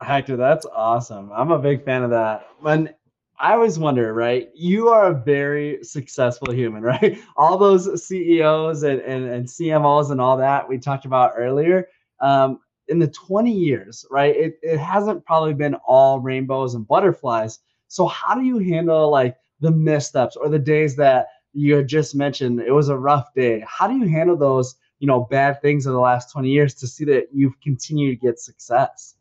Hector, 0.00 0.36
that's 0.36 0.66
awesome. 0.66 1.30
I'm 1.32 1.50
a 1.50 1.58
big 1.58 1.84
fan 1.84 2.02
of 2.02 2.10
that. 2.10 2.46
When 2.60 2.90
I 3.38 3.52
always 3.52 3.78
wonder, 3.78 4.14
right? 4.14 4.48
You 4.54 4.88
are 4.88 5.10
a 5.10 5.14
very 5.14 5.82
successful 5.82 6.52
human, 6.52 6.82
right? 6.94 7.18
All 7.36 7.58
those 7.58 8.06
CEOs 8.06 8.82
and, 8.82 9.00
and, 9.00 9.24
and 9.24 9.46
CMOs 9.46 10.10
and 10.10 10.20
all 10.20 10.36
that 10.36 10.68
we 10.68 10.78
talked 10.78 11.04
about 11.04 11.32
earlier. 11.36 11.88
Um, 12.20 12.60
in 12.88 12.98
the 12.98 13.08
20 13.08 13.50
years, 13.50 14.04
right? 14.10 14.36
It, 14.36 14.58
it 14.62 14.78
hasn't 14.78 15.24
probably 15.24 15.54
been 15.54 15.74
all 15.86 16.20
rainbows 16.20 16.74
and 16.74 16.86
butterflies. 16.86 17.60
So, 17.88 18.06
how 18.06 18.34
do 18.34 18.42
you 18.42 18.58
handle 18.58 19.10
like 19.10 19.36
the 19.60 19.70
missteps 19.70 20.36
or 20.36 20.48
the 20.50 20.58
days 20.58 20.94
that 20.96 21.28
you 21.54 21.76
had 21.76 21.88
just 21.88 22.14
mentioned? 22.14 22.60
It 22.60 22.72
was 22.72 22.90
a 22.90 22.98
rough 22.98 23.32
day. 23.34 23.64
How 23.66 23.88
do 23.88 23.96
you 23.96 24.06
handle 24.06 24.36
those 24.36 24.76
you 24.98 25.06
know 25.06 25.20
bad 25.20 25.60
things 25.60 25.86
in 25.86 25.92
the 25.92 26.00
last 26.00 26.30
20 26.32 26.48
years 26.48 26.74
to 26.74 26.86
see 26.86 27.04
that 27.04 27.28
you've 27.32 27.60
continued 27.60 28.20
to 28.20 28.26
get 28.26 28.38
success 28.38 29.16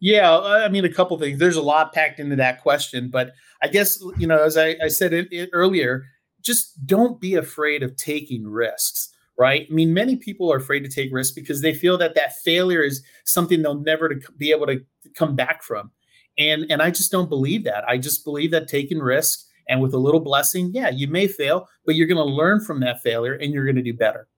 yeah 0.00 0.38
i 0.38 0.68
mean 0.68 0.84
a 0.84 0.92
couple 0.92 1.18
things. 1.18 1.38
There's 1.38 1.56
a 1.56 1.62
lot 1.62 1.92
packed 1.92 2.20
into 2.20 2.36
that 2.36 2.62
question 2.62 3.08
but 3.10 3.32
i 3.62 3.68
guess 3.68 4.02
you 4.18 4.26
know 4.26 4.42
as 4.42 4.56
i, 4.56 4.76
I 4.82 4.88
said 4.88 5.12
it, 5.12 5.28
it 5.30 5.50
earlier 5.52 6.04
just 6.40 6.86
don't 6.86 7.20
be 7.20 7.34
afraid 7.34 7.82
of 7.82 7.96
taking 7.96 8.46
risks 8.46 9.12
right? 9.38 9.66
I 9.68 9.74
mean 9.74 9.94
many 9.94 10.16
people 10.16 10.52
are 10.52 10.58
afraid 10.58 10.80
to 10.80 10.88
take 10.88 11.12
risks 11.12 11.34
because 11.34 11.62
they 11.62 11.74
feel 11.74 11.98
that 11.98 12.14
that 12.14 12.36
failure 12.44 12.82
is 12.82 13.02
something 13.24 13.62
they'll 13.62 13.80
never 13.80 14.08
to 14.08 14.32
be 14.36 14.50
able 14.50 14.66
to 14.66 14.80
come 15.14 15.34
back 15.34 15.62
from. 15.62 15.90
And 16.38 16.66
and 16.70 16.80
i 16.80 16.90
just 16.90 17.12
don't 17.12 17.28
believe 17.28 17.64
that. 17.64 17.84
I 17.88 17.98
just 17.98 18.24
believe 18.24 18.50
that 18.52 18.68
taking 18.68 18.98
risks 18.98 19.46
and 19.68 19.80
with 19.80 19.94
a 19.94 19.98
little 19.98 20.20
blessing 20.20 20.70
yeah 20.74 20.90
you 20.90 21.06
may 21.06 21.26
fail 21.28 21.68
but 21.86 21.94
you're 21.94 22.06
going 22.06 22.16
to 22.16 22.24
learn 22.24 22.60
from 22.60 22.80
that 22.80 23.00
failure 23.00 23.34
and 23.34 23.52
you're 23.52 23.64
going 23.64 23.76
to 23.76 23.82
do 23.82 23.94
better. 23.94 24.28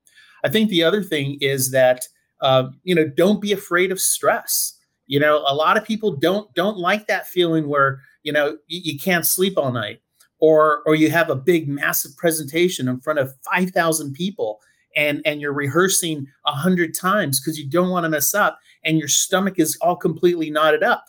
I 0.43 0.49
think 0.49 0.69
the 0.69 0.83
other 0.83 1.03
thing 1.03 1.37
is 1.41 1.71
that 1.71 2.07
uh, 2.41 2.69
you 2.83 2.95
know 2.95 3.07
don't 3.07 3.41
be 3.41 3.51
afraid 3.51 3.91
of 3.91 3.99
stress. 3.99 4.77
You 5.07 5.19
know, 5.19 5.43
a 5.47 5.53
lot 5.53 5.77
of 5.77 5.85
people 5.85 6.15
don't 6.15 6.53
don't 6.55 6.77
like 6.77 7.07
that 7.07 7.27
feeling 7.27 7.67
where 7.67 8.01
you 8.23 8.31
know 8.31 8.57
you, 8.67 8.93
you 8.93 8.99
can't 8.99 9.25
sleep 9.25 9.57
all 9.57 9.71
night, 9.71 10.01
or 10.39 10.81
or 10.85 10.95
you 10.95 11.11
have 11.11 11.29
a 11.29 11.35
big 11.35 11.67
massive 11.67 12.15
presentation 12.17 12.87
in 12.87 12.99
front 12.99 13.19
of 13.19 13.33
five 13.51 13.71
thousand 13.71 14.13
people, 14.13 14.59
and 14.95 15.21
and 15.25 15.41
you're 15.41 15.53
rehearsing 15.53 16.27
a 16.45 16.51
hundred 16.51 16.95
times 16.95 17.39
because 17.39 17.59
you 17.59 17.69
don't 17.69 17.89
want 17.89 18.03
to 18.03 18.09
mess 18.09 18.33
up, 18.33 18.59
and 18.83 18.97
your 18.97 19.07
stomach 19.07 19.59
is 19.59 19.77
all 19.81 19.95
completely 19.95 20.49
knotted 20.49 20.83
up. 20.83 21.05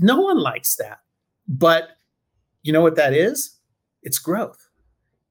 No 0.00 0.20
one 0.20 0.38
likes 0.38 0.76
that, 0.76 0.98
but 1.48 1.90
you 2.62 2.72
know 2.72 2.82
what 2.82 2.96
that 2.96 3.12
is? 3.12 3.58
It's 4.02 4.18
growth 4.18 4.64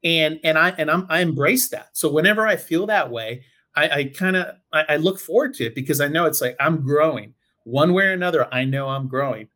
and 0.04 0.40
and 0.44 0.58
I 0.58 0.70
and 0.78 0.92
I'm, 0.92 1.06
I 1.10 1.22
embrace 1.22 1.70
that. 1.70 1.90
So 1.94 2.12
whenever 2.12 2.46
I 2.46 2.56
feel 2.56 2.86
that 2.88 3.10
way, 3.10 3.44
I, 3.76 3.90
I 3.90 4.04
kind 4.06 4.36
of 4.36 4.56
I, 4.72 4.86
I, 4.90 4.96
look 4.98 5.20
forward 5.20 5.54
to 5.56 5.66
it 5.66 5.76
because 5.76 6.02
I 6.02 6.08
know 6.08 6.26
it's 6.26 6.42
like 6.42 6.56
I'm 6.60 6.82
growing 6.82 7.34
one 7.64 7.94
way 7.94 8.06
or 8.06 8.12
another. 8.12 8.54
I 8.54 8.66
know 8.66 8.90
I'm 8.90 9.08
growing, 9.08 9.48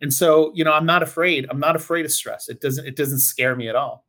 and 0.00 0.12
so 0.12 0.52
you 0.54 0.64
know 0.64 0.72
I'm 0.72 0.86
not 0.86 1.02
afraid. 1.02 1.46
I'm 1.50 1.60
not 1.60 1.76
afraid 1.76 2.04
of 2.04 2.12
stress. 2.12 2.48
It 2.48 2.60
doesn't 2.60 2.86
it 2.86 2.96
doesn't 2.96 3.20
scare 3.20 3.56
me 3.56 3.68
at 3.68 3.76
all. 3.76 4.04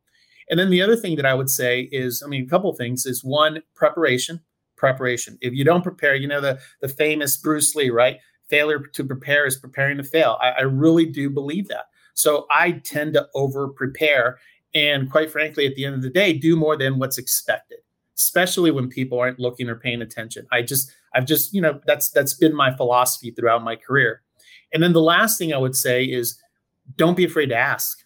And 0.50 0.60
then 0.60 0.70
the 0.72 0.82
other 0.82 0.96
thing 0.96 1.16
that 1.18 1.28
I 1.28 1.36
would 1.36 1.50
say 1.50 1.90
is, 1.92 2.24
I 2.26 2.28
mean, 2.28 2.44
a 2.44 2.50
couple 2.50 2.74
things 2.74 3.06
is 3.06 3.24
one 3.24 3.62
preparation. 3.76 4.42
Preparation. 4.78 5.38
If 5.42 5.54
you 5.54 5.64
don't 5.64 5.84
prepare, 5.84 6.16
you 6.16 6.28
know 6.28 6.42
the 6.42 6.60
the 6.82 6.88
famous 6.90 7.38
Bruce 7.38 7.76
Lee, 7.76 7.90
right? 7.90 8.18
Failure 8.50 8.80
to 8.94 9.04
prepare 9.04 9.46
is 9.46 9.58
preparing 9.58 9.98
to 9.98 10.04
fail. 10.04 10.38
I, 10.42 10.50
I 10.52 10.62
really 10.62 11.06
do 11.06 11.30
believe 11.30 11.68
that. 11.68 11.86
So 12.14 12.48
I 12.52 12.72
tend 12.72 13.14
to 13.14 13.28
over 13.36 13.70
prepare 13.70 14.40
and 14.74 15.10
quite 15.12 15.32
frankly 15.32 15.66
at 15.66 15.76
the 15.76 15.86
end 15.86 15.96
of 15.96 16.02
the 16.02 16.10
day 16.10 16.34
do 16.34 16.56
more 16.56 16.78
than 16.78 17.00
what's 17.00 17.18
expected 17.18 17.80
especially 18.20 18.70
when 18.70 18.88
people 18.88 19.20
aren't 19.20 19.40
looking 19.40 19.70
or 19.70 19.76
paying 19.76 20.02
attention 20.02 20.46
i 20.52 20.62
just 20.62 20.92
i've 21.16 21.26
just 21.26 21.54
you 21.54 21.62
know 21.62 21.80
that's 21.86 22.10
that's 22.12 22.34
been 22.34 22.56
my 22.56 22.76
philosophy 22.76 23.32
throughout 23.32 23.64
my 23.64 23.76
career 23.76 24.22
and 24.74 24.84
then 24.84 24.94
the 24.94 25.02
last 25.02 25.38
thing 25.38 25.54
i 25.54 25.58
would 25.58 25.76
say 25.76 26.04
is 26.04 26.40
don't 26.96 27.18
be 27.18 27.26
afraid 27.26 27.48
to 27.48 27.56
ask. 27.56 28.04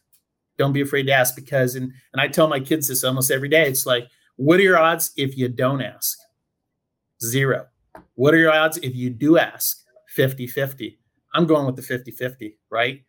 Don't 0.58 0.73
be 0.73 0.82
afraid 0.82 1.04
to 1.04 1.13
ask 1.13 1.36
because, 1.36 1.76
and, 1.76 1.91
and 2.12 2.21
I 2.21 2.28
tell 2.28 2.47
my 2.47 2.60
kids 2.60 2.88
this 2.88 3.04
almost 3.04 3.32
every 3.32 3.49
day. 3.49 3.67
It's 3.67 3.86
like, 3.86 4.08
what 4.36 4.60
are 4.60 4.63
your 4.63 4.78
odds 4.78 5.12
if 5.17 5.38
you 5.38 5.47
don't 5.47 5.82
ask? 5.82 6.17
Zero. 7.23 7.67
What 8.15 8.34
are 8.34 8.38
your 8.38 8.52
odds 8.52 8.78
if 8.78 8.95
you 8.95 9.10
do 9.10 9.38
ask? 9.38 9.80
50 10.10 10.45
50. 10.47 10.99
I'm 11.34 11.47
going 11.47 11.65
with 11.65 11.76
the 11.76 11.82
50 11.82 12.12
50, 12.12 12.58
right? 12.69 13.02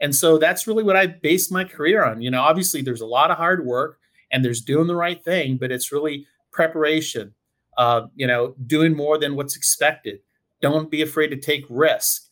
And 0.00 0.14
so 0.14 0.38
that's 0.38 0.66
really 0.66 0.82
what 0.82 0.96
I 0.96 1.06
based 1.06 1.52
my 1.52 1.62
career 1.62 2.04
on. 2.04 2.20
You 2.20 2.30
know, 2.30 2.42
obviously 2.42 2.82
there's 2.82 3.02
a 3.02 3.06
lot 3.06 3.30
of 3.30 3.36
hard 3.36 3.64
work 3.64 3.98
and 4.32 4.44
there's 4.44 4.60
doing 4.60 4.86
the 4.86 4.96
right 4.96 5.22
thing, 5.22 5.56
but 5.56 5.70
it's 5.70 5.92
really 5.92 6.26
preparation, 6.52 7.34
uh, 7.76 8.02
you 8.14 8.26
know, 8.26 8.54
doing 8.66 8.96
more 8.96 9.18
than 9.18 9.36
what's 9.36 9.56
expected. 9.56 10.20
Don't 10.60 10.90
be 10.90 11.02
afraid 11.02 11.28
to 11.28 11.36
take 11.36 11.64
risk. 11.68 12.24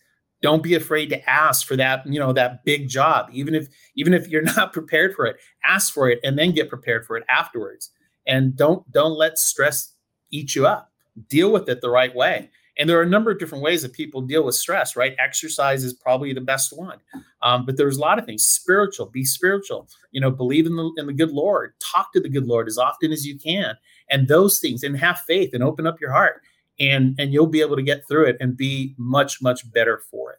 Don't 0.43 0.63
be 0.63 0.75
afraid 0.75 1.09
to 1.11 1.31
ask 1.31 1.67
for 1.67 1.77
that, 1.77 2.07
you 2.07 2.21
know, 2.21 2.33
that 2.33 2.65
big 2.65 2.89
job. 2.89 3.29
Even 3.33 3.55
if 3.55 3.69
even 3.95 4.13
if 4.13 4.29
you're 4.29 4.43
not 4.57 4.73
prepared 4.73 5.15
for 5.15 5.27
it, 5.27 5.37
ask 5.65 5.93
for 5.93 6.09
it 6.11 6.21
and 6.23 6.39
then 6.39 6.53
get 6.53 6.69
prepared 6.69 7.07
for 7.07 7.17
it 7.17 7.25
afterwards. 7.29 7.91
And 8.27 8.57
don't 8.57 8.91
don't 8.93 9.17
let 9.17 9.39
stress 9.39 9.93
eat 10.31 10.55
you 10.55 10.67
up. 10.67 10.93
Deal 11.29 11.51
with 11.51 11.69
it 11.69 11.81
the 11.81 11.91
right 11.91 12.15
way. 12.15 12.51
And 12.79 12.89
there 12.89 12.99
are 12.99 13.03
a 13.03 13.09
number 13.09 13.31
of 13.31 13.39
different 13.39 13.65
ways 13.65 13.83
that 13.83 13.93
people 13.93 14.21
deal 14.21 14.45
with 14.45 14.55
stress, 14.55 14.97
right? 14.97 15.15
Exercise 15.19 15.83
is 15.83 15.95
probably 15.95 16.33
the 16.33 16.41
best 16.41 16.77
one. 16.77 16.99
Um, 17.43 17.65
but 17.65 17.77
there's 17.77 17.97
a 17.97 18.01
lot 18.01 18.19
of 18.19 18.27
things. 18.27 18.45
Spiritual, 18.45 19.07
be 19.07 19.25
spiritual. 19.25 19.89
You 20.11 20.21
know, 20.21 20.31
believe 20.31 20.67
in 20.67 20.77
the 20.77 20.93
in 20.99 21.07
the 21.07 21.13
good 21.13 21.31
Lord. 21.31 21.75
Talk 21.81 22.13
to 22.13 22.21
the 22.21 22.29
good 22.29 22.47
Lord 22.47 22.69
as 22.69 22.79
often 22.79 23.13
as 23.13 23.27
you 23.27 23.39
can. 23.39 23.77
And 24.11 24.29
those 24.29 24.59
things, 24.59 24.83
and 24.83 24.97
have 24.99 25.21
faith 25.21 25.51
and 25.53 25.63
open 25.63 25.87
up 25.87 26.01
your 26.01 26.13
heart. 26.13 26.43
And 26.79 27.15
and 27.19 27.33
you'll 27.33 27.47
be 27.47 27.63
able 27.63 27.77
to 27.77 27.83
get 27.83 28.07
through 28.07 28.27
it 28.27 28.37
and 28.41 28.57
be 28.57 28.95
much, 28.99 29.41
much 29.41 29.71
better 29.73 30.03
for 30.11 30.33
it. 30.33 30.39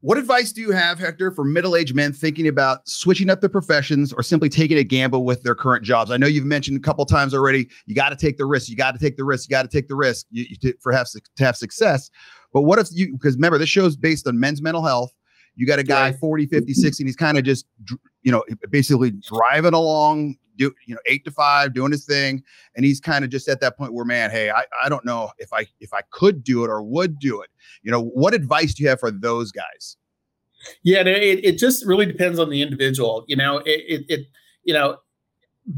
What 0.00 0.18
advice 0.18 0.52
do 0.52 0.60
you 0.60 0.72
have, 0.72 0.98
Hector, 0.98 1.30
for 1.30 1.42
middle-aged 1.42 1.94
men 1.94 2.12
thinking 2.12 2.46
about 2.46 2.86
switching 2.86 3.30
up 3.30 3.40
their 3.40 3.50
professions 3.50 4.12
or 4.12 4.22
simply 4.22 4.50
taking 4.50 4.76
a 4.76 4.84
gamble 4.84 5.24
with 5.24 5.42
their 5.42 5.54
current 5.54 5.84
jobs? 5.84 6.10
I 6.10 6.18
know 6.18 6.26
you've 6.26 6.44
mentioned 6.44 6.76
a 6.76 6.80
couple 6.80 7.04
times 7.06 7.32
already. 7.32 7.68
You 7.86 7.94
got 7.94 8.10
to 8.10 8.16
take 8.16 8.36
the 8.36 8.44
risk. 8.44 8.68
You 8.68 8.76
got 8.76 8.92
to 8.92 8.98
take 8.98 9.16
the 9.16 9.24
risk. 9.24 9.48
You 9.48 9.54
got 9.54 9.62
to 9.62 9.68
take 9.68 9.88
the 9.88 9.96
risk 9.96 10.26
you, 10.30 10.44
you, 10.60 10.74
for 10.82 10.92
have 10.92 11.08
to 11.10 11.44
have 11.44 11.56
success. 11.56 12.10
But 12.52 12.62
what 12.62 12.78
if 12.78 12.88
you? 12.92 13.12
Because 13.12 13.36
remember, 13.36 13.58
this 13.58 13.70
show 13.70 13.86
is 13.86 13.96
based 13.96 14.28
on 14.28 14.38
men's 14.38 14.60
mental 14.60 14.84
health. 14.84 15.12
You 15.56 15.66
got 15.66 15.78
a 15.78 15.82
guy 15.82 16.10
right. 16.10 16.18
40, 16.18 16.46
50, 16.46 16.74
60, 16.74 17.02
and 17.02 17.08
he's 17.08 17.16
kind 17.16 17.38
of 17.38 17.44
just, 17.44 17.66
you 18.22 18.30
know, 18.30 18.44
basically 18.70 19.10
driving 19.10 19.74
along, 19.74 20.36
do 20.56 20.72
you 20.86 20.94
know, 20.94 21.00
eight 21.06 21.24
to 21.24 21.30
five, 21.30 21.74
doing 21.74 21.92
his 21.92 22.04
thing, 22.04 22.42
and 22.74 22.84
he's 22.84 23.00
kind 23.00 23.24
of 23.24 23.30
just 23.30 23.48
at 23.48 23.60
that 23.60 23.76
point 23.76 23.92
where, 23.92 24.04
man, 24.04 24.30
hey, 24.30 24.50
I, 24.50 24.64
I 24.82 24.88
don't 24.88 25.04
know 25.04 25.30
if 25.38 25.52
I 25.52 25.66
if 25.80 25.92
I 25.92 26.00
could 26.10 26.44
do 26.44 26.64
it 26.64 26.70
or 26.70 26.82
would 26.82 27.18
do 27.18 27.40
it. 27.40 27.48
You 27.82 27.90
know, 27.90 28.02
what 28.02 28.34
advice 28.34 28.74
do 28.74 28.82
you 28.82 28.88
have 28.90 29.00
for 29.00 29.10
those 29.10 29.50
guys? 29.50 29.96
Yeah, 30.82 31.00
it, 31.00 31.44
it 31.44 31.58
just 31.58 31.84
really 31.86 32.06
depends 32.06 32.38
on 32.38 32.50
the 32.50 32.62
individual. 32.62 33.24
You 33.28 33.36
know, 33.36 33.58
it, 33.58 33.84
it, 33.88 34.04
it 34.08 34.26
you 34.64 34.74
know, 34.74 34.98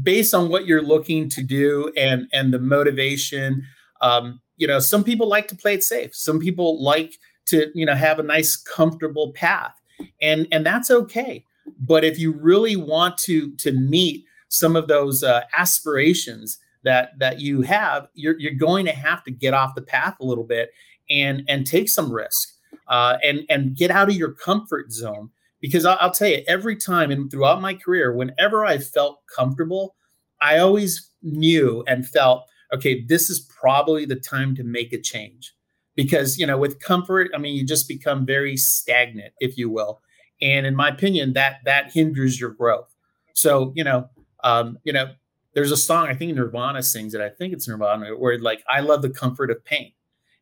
based 0.01 0.33
on 0.33 0.49
what 0.49 0.65
you're 0.65 0.81
looking 0.81 1.29
to 1.29 1.43
do 1.43 1.91
and 1.95 2.27
and 2.33 2.53
the 2.53 2.59
motivation. 2.59 3.63
Um, 4.01 4.41
you 4.57 4.67
know, 4.67 4.79
some 4.79 5.03
people 5.03 5.27
like 5.27 5.47
to 5.49 5.55
play 5.55 5.73
it 5.73 5.83
safe. 5.83 6.15
Some 6.15 6.39
people 6.39 6.83
like 6.83 7.13
to 7.49 7.71
you 7.73 7.85
know 7.85 7.95
have 7.95 8.19
a 8.19 8.23
nice 8.23 8.55
comfortable 8.55 9.31
path, 9.33 9.75
and 10.21 10.47
and 10.51 10.65
that's 10.65 10.91
okay. 10.91 11.45
But 11.79 12.03
if 12.03 12.19
you 12.19 12.31
really 12.31 12.75
want 12.75 13.17
to 13.19 13.55
to 13.57 13.71
meet 13.71 14.25
some 14.49 14.75
of 14.75 14.87
those 14.87 15.23
uh, 15.23 15.41
aspirations 15.57 16.59
that 16.83 17.11
that 17.19 17.39
you 17.39 17.61
have, 17.61 18.07
you're 18.13 18.39
you're 18.39 18.53
going 18.53 18.85
to 18.85 18.91
have 18.91 19.23
to 19.25 19.31
get 19.31 19.53
off 19.53 19.75
the 19.75 19.81
path 19.81 20.15
a 20.19 20.25
little 20.25 20.43
bit 20.43 20.71
and 21.09 21.43
and 21.47 21.65
take 21.65 21.89
some 21.89 22.11
risk 22.11 22.49
uh, 22.87 23.17
and 23.23 23.45
and 23.49 23.75
get 23.75 23.91
out 23.91 24.09
of 24.09 24.15
your 24.15 24.31
comfort 24.31 24.91
zone. 24.91 25.29
Because 25.61 25.85
I'll, 25.85 25.97
I'll 25.99 26.11
tell 26.11 26.29
you, 26.29 26.41
every 26.47 26.77
time 26.77 27.11
and 27.11 27.29
throughout 27.29 27.61
my 27.61 27.73
career, 27.73 28.13
whenever 28.13 28.65
I 28.65 28.77
felt 28.77 29.19
comfortable, 29.35 29.95
I 30.41 30.57
always 30.59 31.11
knew 31.21 31.83
and 31.85 32.07
felt, 32.07 32.45
okay, 32.73 33.03
this 33.03 33.29
is 33.29 33.41
probably 33.41 34.05
the 34.05 34.15
time 34.15 34.55
to 34.55 34.63
make 34.63 34.93
a 34.93 35.01
change. 35.01 35.53
Because 36.01 36.37
you 36.37 36.47
know, 36.47 36.57
with 36.57 36.79
comfort, 36.79 37.29
I 37.35 37.37
mean, 37.39 37.55
you 37.55 37.65
just 37.65 37.87
become 37.87 38.25
very 38.25 38.55
stagnant, 38.55 39.33
if 39.39 39.57
you 39.57 39.69
will. 39.69 40.01
And 40.41 40.65
in 40.65 40.75
my 40.75 40.87
opinion, 40.87 41.33
that 41.33 41.59
that 41.65 41.91
hinders 41.91 42.39
your 42.39 42.51
growth. 42.51 42.93
So 43.33 43.73
you 43.75 43.83
know, 43.83 44.09
um, 44.43 44.77
you 44.85 44.93
know, 44.93 45.11
there's 45.55 45.71
a 45.71 45.77
song 45.77 46.07
I 46.07 46.13
think 46.13 46.33
Nirvana 46.35 46.83
sings 46.83 47.13
it. 47.13 47.21
I 47.21 47.29
think 47.29 47.53
it's 47.53 47.67
Nirvana 47.67 48.11
where 48.15 48.39
like 48.39 48.63
I 48.69 48.79
love 48.79 49.01
the 49.01 49.09
comfort 49.09 49.51
of 49.51 49.63
pain 49.65 49.91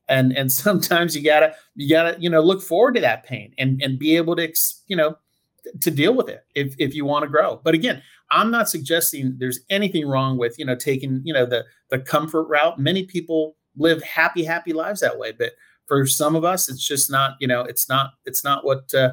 and 0.08 0.36
and 0.36 0.52
sometimes 0.64 1.16
you 1.16 1.24
gotta 1.24 1.56
you 1.76 1.90
gotta 1.90 2.18
you 2.20 2.30
know 2.30 2.42
look 2.42 2.62
forward 2.62 2.96
to 2.96 3.02
that 3.02 3.26
pain 3.26 3.54
and 3.58 3.82
and 3.82 4.00
be 4.00 4.16
able 4.16 4.36
to 4.36 4.52
you 4.88 4.96
know 4.96 5.16
to 5.82 5.92
deal 5.92 6.14
with 6.14 6.30
it 6.30 6.46
if 6.56 6.76
if 6.80 6.96
you 6.96 7.04
want 7.06 7.24
to 7.24 7.30
grow 7.30 7.60
but 7.64 7.74
again 7.74 8.02
i'm 8.32 8.50
not 8.50 8.70
suggesting 8.70 9.36
there's 9.38 9.60
anything 9.70 10.08
wrong 10.08 10.38
with 10.38 10.58
you 10.58 10.66
know 10.66 10.76
taking 10.76 11.22
you 11.26 11.34
know 11.34 11.46
the 11.46 11.66
the 11.90 12.00
comfort 12.00 12.44
route 12.44 12.80
many 12.80 13.04
people 13.04 13.57
live 13.78 14.02
happy 14.04 14.44
happy 14.44 14.74
lives 14.74 15.00
that 15.00 15.18
way 15.18 15.32
but 15.32 15.52
for 15.86 16.06
some 16.06 16.36
of 16.36 16.44
us 16.44 16.70
it's 16.70 16.86
just 16.86 17.10
not 17.10 17.36
you 17.40 17.48
know 17.48 17.62
it's 17.62 17.88
not 17.88 18.12
it's 18.26 18.44
not 18.44 18.66
what 18.66 18.94
uh, 18.94 19.12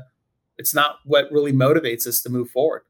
it's 0.59 0.75
not 0.75 0.99
what 1.05 1.31
really 1.31 1.53
motivates 1.53 2.07
us 2.07 2.21
to 2.21 2.31
move 2.31 2.51
forward 2.51 2.83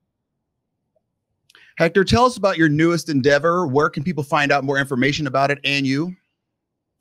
hector 1.76 2.04
tell 2.04 2.24
us 2.24 2.36
about 2.36 2.56
your 2.56 2.68
newest 2.68 3.08
endeavor 3.08 3.66
where 3.66 3.90
can 3.90 4.02
people 4.02 4.24
find 4.24 4.52
out 4.52 4.64
more 4.64 4.78
information 4.78 5.26
about 5.26 5.50
it 5.50 5.58
and 5.64 5.86
you 5.86 6.14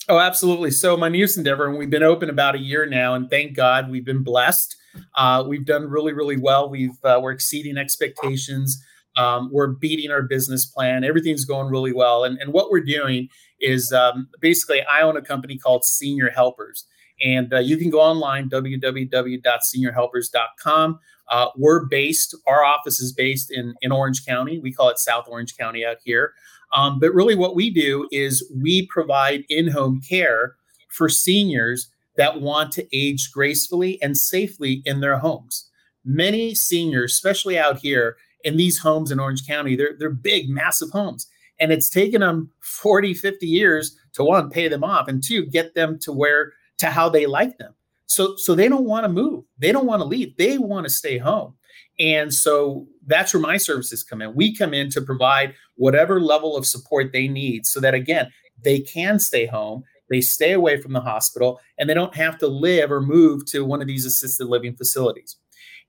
Oh, 0.09 0.19
absolutely. 0.19 0.71
So 0.71 0.97
my 0.97 1.07
newest 1.07 1.37
endeavor, 1.37 1.67
and 1.67 1.77
we've 1.77 1.89
been 1.89 2.03
open 2.03 2.29
about 2.29 2.55
a 2.55 2.59
year 2.59 2.85
now, 2.85 3.13
and 3.15 3.29
thank 3.29 3.55
God 3.55 3.89
we've 3.89 4.03
been 4.03 4.21
blessed. 4.21 4.75
Uh, 5.15 5.45
we've 5.47 5.65
done 5.65 5.89
really, 5.89 6.11
really 6.11 6.35
well. 6.37 6.69
We've 6.69 6.97
uh, 7.03 7.19
we're 7.21 7.31
exceeding 7.31 7.77
expectations. 7.77 8.83
Um, 9.15 9.49
we're 9.51 9.67
beating 9.67 10.11
our 10.11 10.21
business 10.21 10.65
plan. 10.65 11.03
Everything's 11.03 11.43
going 11.45 11.67
really 11.67 11.93
well. 11.93 12.23
And, 12.23 12.37
and 12.39 12.53
what 12.53 12.71
we're 12.71 12.83
doing 12.83 13.29
is 13.59 13.91
um, 13.93 14.27
basically, 14.41 14.81
I 14.83 15.01
own 15.01 15.17
a 15.17 15.21
company 15.21 15.57
called 15.57 15.83
Senior 15.83 16.29
Helpers. 16.29 16.85
And 17.23 17.53
uh, 17.53 17.59
you 17.59 17.77
can 17.77 17.89
go 17.89 18.01
online, 18.01 18.49
www.seniorhelpers.com. 18.49 20.99
Uh, 21.29 21.47
we're 21.55 21.85
based, 21.85 22.35
our 22.47 22.65
office 22.65 22.99
is 22.99 23.13
based 23.13 23.51
in, 23.51 23.75
in 23.81 23.91
Orange 23.91 24.25
County. 24.25 24.59
We 24.59 24.73
call 24.73 24.89
it 24.89 24.97
South 24.99 25.25
Orange 25.29 25.55
County 25.55 25.85
out 25.85 25.97
here. 26.03 26.33
Um, 26.73 26.99
but 26.99 27.13
really, 27.13 27.35
what 27.35 27.55
we 27.55 27.69
do 27.69 28.09
is 28.11 28.45
we 28.61 28.87
provide 28.87 29.45
in 29.47 29.69
home 29.69 30.01
care 30.07 30.55
for 30.89 31.07
seniors 31.07 31.89
that 32.17 32.41
want 32.41 32.73
to 32.73 32.85
age 32.95 33.31
gracefully 33.31 34.01
and 34.01 34.17
safely 34.17 34.81
in 34.85 34.99
their 34.99 35.19
homes. 35.19 35.69
Many 36.03 36.53
seniors, 36.53 37.13
especially 37.13 37.57
out 37.57 37.77
here 37.77 38.17
in 38.43 38.57
these 38.57 38.77
homes 38.77 39.11
in 39.11 39.19
Orange 39.19 39.45
County, 39.47 39.75
they're, 39.75 39.95
they're 39.97 40.09
big, 40.09 40.49
massive 40.49 40.89
homes. 40.89 41.27
And 41.59 41.71
it's 41.71 41.89
taken 41.89 42.21
them 42.21 42.49
40, 42.61 43.13
50 43.13 43.47
years 43.47 43.97
to 44.13 44.23
one, 44.23 44.49
pay 44.49 44.67
them 44.67 44.83
off, 44.83 45.07
and 45.07 45.23
two, 45.23 45.45
get 45.45 45.75
them 45.75 45.99
to 45.99 46.11
where 46.11 46.53
to 46.79 46.87
how 46.87 47.09
they 47.09 47.25
like 47.25 47.57
them. 47.57 47.73
So, 48.05 48.35
so 48.35 48.53
they 48.53 48.67
don't 48.67 48.85
want 48.85 49.05
to 49.05 49.09
move. 49.09 49.45
They 49.57 49.71
don't 49.71 49.85
want 49.85 50.01
to 50.01 50.05
leave. 50.05 50.35
They 50.37 50.57
want 50.57 50.85
to 50.85 50.89
stay 50.89 51.17
home. 51.17 51.55
And 51.99 52.33
so 52.33 52.87
that's 53.05 53.33
where 53.33 53.41
my 53.41 53.57
services 53.57 54.03
come 54.03 54.21
in. 54.21 54.35
We 54.35 54.55
come 54.55 54.73
in 54.73 54.89
to 54.91 55.01
provide 55.01 55.53
whatever 55.75 56.19
level 56.19 56.57
of 56.57 56.65
support 56.65 57.11
they 57.11 57.27
need 57.27 57.65
so 57.65 57.79
that, 57.79 57.93
again, 57.93 58.31
they 58.63 58.79
can 58.79 59.19
stay 59.19 59.45
home, 59.45 59.83
they 60.09 60.21
stay 60.21 60.53
away 60.53 60.81
from 60.81 60.93
the 60.93 61.01
hospital, 61.01 61.59
and 61.77 61.89
they 61.89 61.93
don't 61.93 62.15
have 62.15 62.37
to 62.39 62.47
live 62.47 62.91
or 62.91 63.01
move 63.01 63.45
to 63.47 63.65
one 63.65 63.81
of 63.81 63.87
these 63.87 64.05
assisted 64.05 64.45
living 64.47 64.75
facilities. 64.75 65.37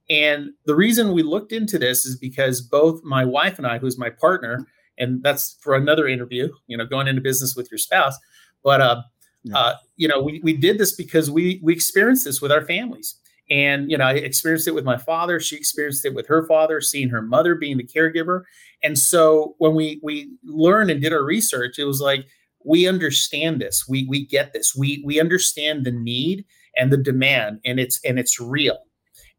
And 0.09 0.51
the 0.65 0.75
reason 0.75 1.13
we 1.13 1.23
looked 1.23 1.51
into 1.51 1.79
this 1.79 2.05
is 2.05 2.15
because 2.15 2.61
both 2.61 3.03
my 3.03 3.25
wife 3.25 3.57
and 3.57 3.65
I, 3.65 3.79
who's 3.79 3.97
my 3.97 4.09
partner, 4.09 4.67
and 4.97 5.21
that's 5.23 5.57
for 5.61 5.75
another 5.75 6.07
interview, 6.07 6.49
you 6.67 6.77
know, 6.77 6.85
going 6.85 7.07
into 7.07 7.21
business 7.21 7.55
with 7.55 7.69
your 7.71 7.79
spouse. 7.79 8.17
But, 8.63 8.81
uh, 8.81 9.01
yeah. 9.43 9.57
uh, 9.57 9.75
you 9.97 10.07
know, 10.07 10.21
we, 10.21 10.41
we 10.43 10.53
did 10.53 10.77
this 10.77 10.95
because 10.95 11.29
we, 11.29 11.59
we 11.63 11.73
experienced 11.73 12.25
this 12.25 12.41
with 12.41 12.51
our 12.51 12.65
families. 12.65 13.15
And, 13.49 13.91
you 13.91 13.97
know, 13.97 14.05
I 14.05 14.13
experienced 14.13 14.67
it 14.67 14.73
with 14.73 14.85
my 14.85 14.97
father. 14.97 15.39
She 15.39 15.55
experienced 15.55 16.05
it 16.05 16.15
with 16.15 16.27
her 16.27 16.47
father, 16.47 16.81
seeing 16.81 17.09
her 17.09 17.21
mother 17.21 17.55
being 17.55 17.77
the 17.77 17.83
caregiver. 17.83 18.43
And 18.81 18.97
so 18.97 19.55
when 19.59 19.75
we 19.75 19.99
we 20.01 20.31
learned 20.43 20.89
and 20.89 21.01
did 21.01 21.13
our 21.13 21.23
research, 21.23 21.77
it 21.77 21.85
was 21.85 22.01
like, 22.01 22.25
we 22.63 22.87
understand 22.87 23.61
this. 23.61 23.87
We 23.87 24.07
we 24.07 24.25
get 24.25 24.53
this. 24.53 24.75
We 24.75 25.03
we 25.05 25.19
understand 25.19 25.85
the 25.85 25.91
need 25.91 26.45
and 26.75 26.91
the 26.91 26.97
demand 26.97 27.59
and 27.65 27.79
it's 27.79 27.99
and 28.03 28.17
it's 28.17 28.39
real. 28.39 28.79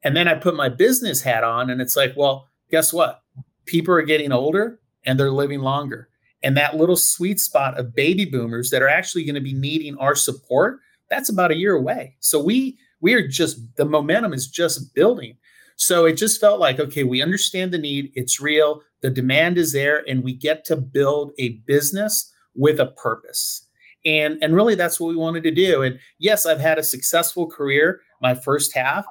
And 0.02 0.16
then 0.16 0.28
I 0.28 0.35
put 0.35 0.54
my 0.54 0.68
business 0.68 1.22
hat 1.22 1.44
on 1.44 1.70
and 1.70 1.80
it's 1.80 1.96
like, 1.96 2.14
well, 2.16 2.48
guess 2.70 2.92
what? 2.92 3.22
People 3.64 3.94
are 3.94 4.02
getting 4.02 4.32
older 4.32 4.80
and 5.04 5.18
they're 5.18 5.30
living 5.30 5.61
longer. 5.61 6.09
And 6.42 6.56
that 6.56 6.76
little 6.76 6.96
sweet 6.96 7.40
spot 7.40 7.78
of 7.78 7.94
baby 7.94 8.24
boomers 8.24 8.70
that 8.70 8.82
are 8.82 8.88
actually 8.88 9.24
going 9.24 9.35
to 9.35 9.40
be 9.40 9.54
needing 9.54 9.96
our 9.98 10.14
support, 10.14 10.78
that's 11.11 11.28
about 11.28 11.50
a 11.50 11.56
year 11.56 11.74
away. 11.74 12.16
So 12.20 12.42
we 12.42 12.78
we 13.00 13.14
are 13.14 13.26
just 13.26 13.59
the 13.76 13.85
momentum 13.85 14.32
is 14.32 14.48
just 14.48 14.94
building. 14.94 15.37
So 15.76 16.06
it 16.06 16.14
just 16.14 16.40
felt 16.40 16.59
like, 16.59 16.80
okay, 16.80 17.04
we 17.04 17.22
understand 17.22 17.72
the 17.72 17.78
need, 17.78 18.11
it's 18.14 18.40
real, 18.40 18.82
the 19.02 19.11
demand 19.11 19.59
is 19.59 19.72
there, 19.72 20.02
and 20.09 20.24
we 20.24 20.32
get 20.32 20.64
to 20.66 20.76
build 20.76 21.32
a 21.38 21.61
business 21.66 22.32
with 22.54 22.80
a 22.80 22.87
purpose. 22.87 23.66
And, 24.06 24.38
and 24.42 24.54
really 24.54 24.74
that's 24.74 24.98
what 24.98 25.09
we 25.09 25.16
wanted 25.16 25.42
to 25.42 25.50
do. 25.50 25.82
And 25.82 25.98
yes, 26.18 26.46
I've 26.46 26.61
had 26.61 26.78
a 26.78 26.82
successful 26.82 27.46
career. 27.46 28.00
my 28.22 28.35
first 28.35 28.74
half, 28.74 29.04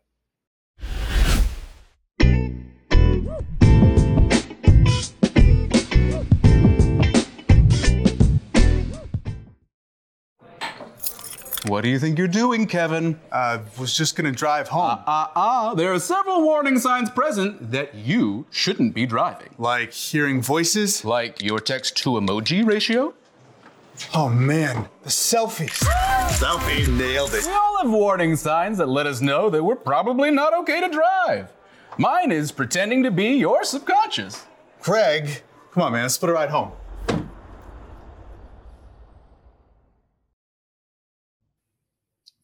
What 11.67 11.83
do 11.83 11.91
you 11.91 11.99
think 11.99 12.17
you're 12.17 12.27
doing, 12.27 12.67
Kevin? 12.67 13.21
I 13.31 13.55
uh, 13.55 13.63
was 13.79 13.95
just 13.95 14.17
gonna 14.17 14.33
drive 14.33 14.69
home. 14.69 14.99
Uh, 15.07 15.11
uh, 15.11 15.29
uh, 15.37 15.75
there 15.75 15.93
are 15.93 15.99
several 15.99 16.43
warning 16.43 16.79
signs 16.79 17.11
present 17.11 17.71
that 17.71 17.95
you 17.95 18.47
shouldn't 18.51 18.95
be 18.95 19.05
driving. 19.05 19.55
Like 19.59 19.93
hearing 19.93 20.41
voices? 20.41 21.05
Like 21.05 21.43
your 21.43 21.61
text 21.61 21.99
to 21.99 22.11
emoji 22.11 22.67
ratio? 22.67 23.13
Oh 24.15 24.31
man, 24.31 24.89
the 25.03 25.11
selfies. 25.11 25.85
Selfie, 26.31 26.89
nailed 26.97 27.35
it. 27.35 27.45
We 27.45 27.53
all 27.53 27.83
have 27.83 27.91
warning 27.91 28.37
signs 28.37 28.79
that 28.79 28.89
let 28.89 29.07
us 29.07 29.21
know 29.21 29.51
that 29.51 29.63
we're 29.63 29.77
probably 29.77 30.31
not 30.31 30.55
okay 30.61 30.81
to 30.81 30.89
drive. 30.89 31.53
Mine 31.99 32.33
is 32.33 32.53
pretending 32.53 33.03
to 33.03 33.11
be 33.11 33.35
your 33.35 33.65
subconscious. 33.65 34.47
Craig, 34.81 35.43
come 35.73 35.83
on, 35.83 35.93
man, 35.93 36.03
let's 36.03 36.15
split 36.15 36.31
a 36.31 36.33
ride 36.33 36.49
home. 36.49 36.73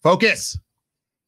Focus. 0.06 0.56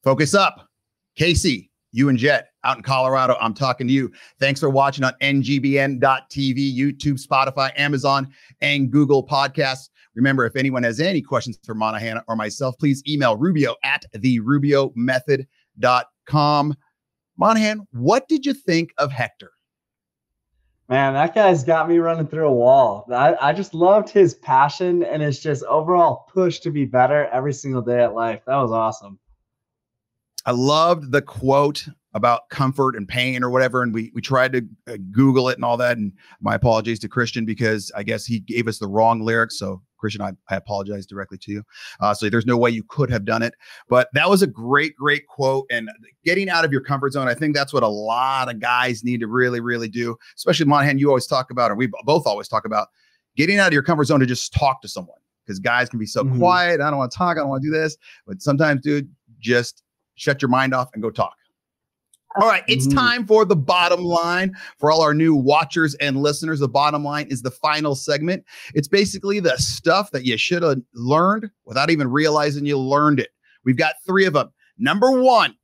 Focus 0.05 0.33
up. 0.33 0.69
Casey, 1.17 1.69
you 1.91 2.07
and 2.07 2.17
Jet 2.17 2.51
out 2.63 2.77
in 2.77 2.83
Colorado. 2.83 3.35
I'm 3.41 3.53
talking 3.53 3.87
to 3.87 3.93
you. 3.93 4.09
Thanks 4.39 4.61
for 4.61 4.69
watching 4.69 5.03
on 5.03 5.11
ngbn.tv, 5.21 6.77
YouTube, 6.77 7.21
Spotify, 7.21 7.77
Amazon, 7.77 8.29
and 8.61 8.89
Google 8.89 9.27
Podcasts. 9.27 9.89
Remember, 10.15 10.45
if 10.45 10.55
anyone 10.55 10.83
has 10.83 11.01
any 11.01 11.21
questions 11.21 11.59
for 11.65 11.75
Monahan 11.75 12.21
or 12.29 12.37
myself, 12.37 12.77
please 12.79 13.03
email 13.05 13.35
rubio 13.35 13.75
at 13.83 14.05
the 14.13 14.39
therubiomethod.com. 14.39 16.75
Monahan, 17.35 17.85
what 17.91 18.29
did 18.29 18.45
you 18.45 18.53
think 18.53 18.91
of 18.97 19.11
Hector? 19.11 19.51
Man, 20.89 21.13
that 21.13 21.35
guy's 21.35 21.63
got 21.63 21.87
me 21.87 21.99
running 21.99 22.25
through 22.25 22.47
a 22.47 22.53
wall. 22.53 23.05
I, 23.13 23.35
I 23.39 23.53
just 23.53 23.75
loved 23.75 24.09
his 24.09 24.33
passion 24.33 25.03
and 25.03 25.21
his 25.21 25.39
just 25.39 25.63
overall 25.65 26.27
push 26.33 26.59
to 26.61 26.71
be 26.71 26.85
better 26.85 27.27
every 27.27 27.53
single 27.53 27.83
day 27.83 28.03
at 28.03 28.15
life. 28.15 28.41
That 28.47 28.55
was 28.55 28.71
awesome. 28.71 29.19
I 30.47 30.51
loved 30.51 31.11
the 31.11 31.21
quote 31.21 31.87
about 32.15 32.49
comfort 32.49 32.95
and 32.95 33.07
pain 33.07 33.43
or 33.43 33.51
whatever. 33.51 33.83
And 33.83 33.93
we 33.93 34.11
we 34.15 34.21
tried 34.21 34.53
to 34.53 34.67
uh, 34.87 34.97
Google 35.11 35.49
it 35.49 35.57
and 35.57 35.63
all 35.63 35.77
that. 35.77 35.97
And 35.97 36.11
my 36.41 36.55
apologies 36.55 36.97
to 36.99 37.07
Christian 37.07 37.45
because 37.45 37.91
I 37.95 38.01
guess 38.01 38.25
he 38.25 38.39
gave 38.39 38.67
us 38.67 38.79
the 38.79 38.87
wrong 38.87 39.21
lyrics. 39.21 39.59
So 39.59 39.83
Christian, 39.99 40.21
I, 40.21 40.31
I 40.49 40.55
apologize 40.55 41.05
directly 41.05 41.37
to 41.39 41.51
you. 41.51 41.63
Uh, 41.99 42.13
so 42.13 42.29
there's 42.29 42.45
no 42.45 42.57
way 42.57 42.69
you 42.69 42.83
could 42.83 43.11
have 43.11 43.25
done 43.25 43.41
it. 43.41 43.53
But 43.87 44.09
that 44.13 44.29
was 44.29 44.41
a 44.41 44.47
great, 44.47 44.95
great 44.95 45.27
quote. 45.27 45.65
And 45.69 45.89
getting 46.23 46.49
out 46.49 46.65
of 46.65 46.71
your 46.71 46.81
comfort 46.81 47.13
zone, 47.13 47.27
I 47.27 47.33
think 47.33 47.55
that's 47.55 47.73
what 47.73 47.83
a 47.83 47.87
lot 47.87 48.49
of 48.49 48.59
guys 48.59 49.03
need 49.03 49.19
to 49.19 49.27
really, 49.27 49.59
really 49.59 49.89
do. 49.89 50.15
Especially 50.35 50.65
Monahan, 50.65 50.99
you 50.99 51.09
always 51.09 51.27
talk 51.27 51.51
about, 51.51 51.71
and 51.71 51.77
we 51.77 51.89
both 52.03 52.25
always 52.25 52.47
talk 52.47 52.65
about 52.65 52.87
getting 53.35 53.59
out 53.59 53.67
of 53.67 53.73
your 53.73 53.83
comfort 53.83 54.05
zone 54.05 54.19
to 54.19 54.25
just 54.25 54.53
talk 54.53 54.81
to 54.81 54.87
someone. 54.87 55.17
Because 55.45 55.59
guys 55.59 55.89
can 55.89 55.97
be 55.97 56.05
so 56.05 56.23
mm-hmm. 56.23 56.37
quiet. 56.37 56.79
I 56.79 56.89
don't 56.89 56.99
want 56.99 57.11
to 57.11 57.17
talk. 57.17 57.37
I 57.37 57.39
don't 57.39 57.49
want 57.49 57.63
to 57.63 57.69
do 57.69 57.73
this. 57.73 57.97
But 58.27 58.41
sometimes, 58.41 58.81
dude, 58.81 59.09
just 59.39 59.81
shut 60.13 60.41
your 60.43 60.49
mind 60.49 60.75
off 60.75 60.89
and 60.93 61.01
go 61.01 61.09
talk. 61.09 61.33
All 62.35 62.47
right, 62.47 62.63
it's 62.67 62.87
mm-hmm. 62.87 62.97
time 62.97 63.25
for 63.25 63.43
the 63.43 63.55
bottom 63.55 64.03
line. 64.03 64.55
For 64.77 64.91
all 64.91 65.01
our 65.01 65.13
new 65.13 65.33
watchers 65.35 65.95
and 65.95 66.17
listeners, 66.17 66.59
the 66.59 66.67
bottom 66.67 67.03
line 67.03 67.27
is 67.29 67.41
the 67.41 67.51
final 67.51 67.95
segment. 67.95 68.45
It's 68.75 68.87
basically 68.87 69.39
the 69.39 69.57
stuff 69.57 70.11
that 70.11 70.25
you 70.25 70.37
should 70.37 70.61
have 70.61 70.79
learned 70.93 71.49
without 71.65 71.89
even 71.89 72.07
realizing 72.09 72.65
you 72.65 72.77
learned 72.77 73.19
it. 73.19 73.29
We've 73.63 73.77
got 73.77 73.95
three 74.05 74.25
of 74.25 74.33
them. 74.33 74.51
Number 74.77 75.11
one, 75.21 75.55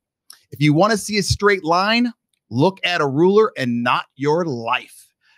if 0.50 0.60
you 0.60 0.74
want 0.74 0.90
to 0.90 0.98
see 0.98 1.18
a 1.18 1.22
straight 1.22 1.64
line, 1.64 2.12
look 2.50 2.78
at 2.84 3.00
a 3.00 3.06
ruler 3.06 3.52
and 3.56 3.82
not 3.82 4.06
your 4.16 4.44
life. 4.44 4.95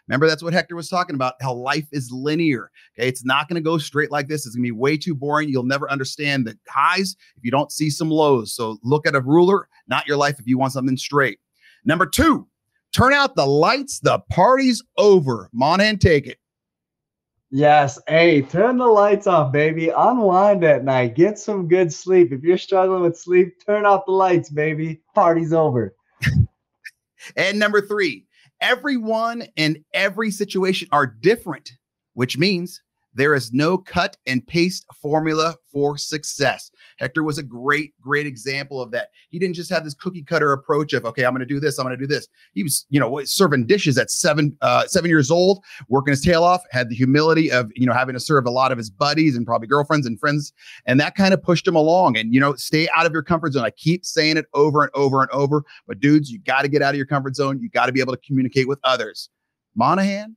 Remember, 0.08 0.26
that's 0.26 0.42
what 0.42 0.54
Hector 0.54 0.74
was 0.74 0.88
talking 0.88 1.14
about 1.14 1.34
how 1.40 1.52
life 1.52 1.86
is 1.92 2.10
linear. 2.10 2.70
Okay. 2.98 3.08
It's 3.08 3.24
not 3.24 3.48
going 3.48 3.62
to 3.62 3.64
go 3.64 3.78
straight 3.78 4.10
like 4.10 4.26
this. 4.26 4.46
It's 4.46 4.56
going 4.56 4.64
to 4.64 4.68
be 4.68 4.72
way 4.72 4.96
too 4.96 5.14
boring. 5.14 5.48
You'll 5.48 5.64
never 5.64 5.90
understand 5.90 6.46
the 6.46 6.58
highs 6.68 7.14
if 7.36 7.44
you 7.44 7.50
don't 7.50 7.70
see 7.70 7.90
some 7.90 8.10
lows. 8.10 8.54
So 8.54 8.78
look 8.82 9.06
at 9.06 9.14
a 9.14 9.20
ruler, 9.20 9.68
not 9.86 10.06
your 10.06 10.16
life 10.16 10.40
if 10.40 10.46
you 10.46 10.58
want 10.58 10.72
something 10.72 10.96
straight. 10.96 11.38
Number 11.84 12.06
two, 12.06 12.46
turn 12.92 13.12
out 13.12 13.36
the 13.36 13.46
lights. 13.46 14.00
The 14.00 14.18
party's 14.30 14.82
over. 14.96 15.50
Monahan, 15.52 15.98
take 15.98 16.26
it. 16.26 16.38
Yes. 17.50 17.98
Hey, 18.06 18.42
turn 18.42 18.76
the 18.76 18.86
lights 18.86 19.26
off, 19.26 19.52
baby. 19.52 19.88
Unwind 19.88 20.64
at 20.64 20.84
night. 20.84 21.14
Get 21.14 21.38
some 21.38 21.66
good 21.66 21.92
sleep. 21.92 22.32
If 22.32 22.42
you're 22.42 22.58
struggling 22.58 23.02
with 23.02 23.18
sleep, 23.18 23.64
turn 23.64 23.86
off 23.86 24.04
the 24.06 24.12
lights, 24.12 24.50
baby. 24.50 25.00
Party's 25.14 25.54
over. 25.54 25.94
and 27.36 27.58
number 27.58 27.80
three, 27.80 28.26
everyone 28.60 29.44
and 29.56 29.78
every 29.94 30.30
situation 30.30 30.88
are 30.92 31.06
different, 31.06 31.72
which 32.14 32.38
means 32.38 32.80
there 33.14 33.34
is 33.34 33.52
no 33.52 33.78
cut 33.78 34.16
and 34.26 34.46
paste 34.46 34.86
formula 35.00 35.56
for 35.72 35.96
success. 35.96 36.70
Hector 36.98 37.22
was 37.22 37.38
a 37.38 37.42
great, 37.42 37.92
great 38.00 38.26
example 38.26 38.80
of 38.80 38.90
that. 38.90 39.10
He 39.30 39.38
didn't 39.38 39.54
just 39.54 39.70
have 39.70 39.84
this 39.84 39.94
cookie 39.94 40.22
cutter 40.22 40.52
approach 40.52 40.92
of, 40.92 41.04
okay, 41.04 41.24
I'm 41.24 41.32
going 41.32 41.40
to 41.40 41.46
do 41.46 41.60
this, 41.60 41.78
I'm 41.78 41.86
going 41.86 41.98
to 41.98 42.02
do 42.02 42.12
this. 42.12 42.28
He 42.54 42.62
was, 42.62 42.86
you 42.90 43.00
know, 43.00 43.22
serving 43.24 43.66
dishes 43.66 43.98
at 43.98 44.10
seven, 44.10 44.56
uh, 44.60 44.86
seven 44.86 45.08
years 45.08 45.30
old, 45.30 45.64
working 45.88 46.12
his 46.12 46.20
tail 46.20 46.44
off, 46.44 46.62
had 46.70 46.88
the 46.88 46.94
humility 46.94 47.50
of, 47.50 47.70
you 47.74 47.86
know, 47.86 47.92
having 47.92 48.14
to 48.14 48.20
serve 48.20 48.46
a 48.46 48.50
lot 48.50 48.72
of 48.72 48.78
his 48.78 48.90
buddies 48.90 49.36
and 49.36 49.46
probably 49.46 49.68
girlfriends 49.68 50.06
and 50.06 50.18
friends. 50.18 50.52
And 50.86 50.98
that 51.00 51.14
kind 51.14 51.32
of 51.32 51.42
pushed 51.42 51.66
him 51.66 51.76
along. 51.76 52.16
And, 52.16 52.34
you 52.34 52.40
know, 52.40 52.54
stay 52.54 52.88
out 52.94 53.06
of 53.06 53.12
your 53.12 53.22
comfort 53.22 53.52
zone. 53.52 53.64
I 53.64 53.70
keep 53.70 54.04
saying 54.04 54.36
it 54.36 54.46
over 54.54 54.82
and 54.82 54.90
over 54.94 55.22
and 55.22 55.30
over, 55.30 55.64
but 55.86 56.00
dudes, 56.00 56.30
you 56.30 56.38
got 56.40 56.62
to 56.62 56.68
get 56.68 56.82
out 56.82 56.90
of 56.90 56.96
your 56.96 57.06
comfort 57.06 57.36
zone. 57.36 57.60
You 57.60 57.68
got 57.70 57.86
to 57.86 57.92
be 57.92 58.00
able 58.00 58.12
to 58.12 58.20
communicate 58.26 58.68
with 58.68 58.78
others. 58.84 59.30
Monahan, 59.74 60.36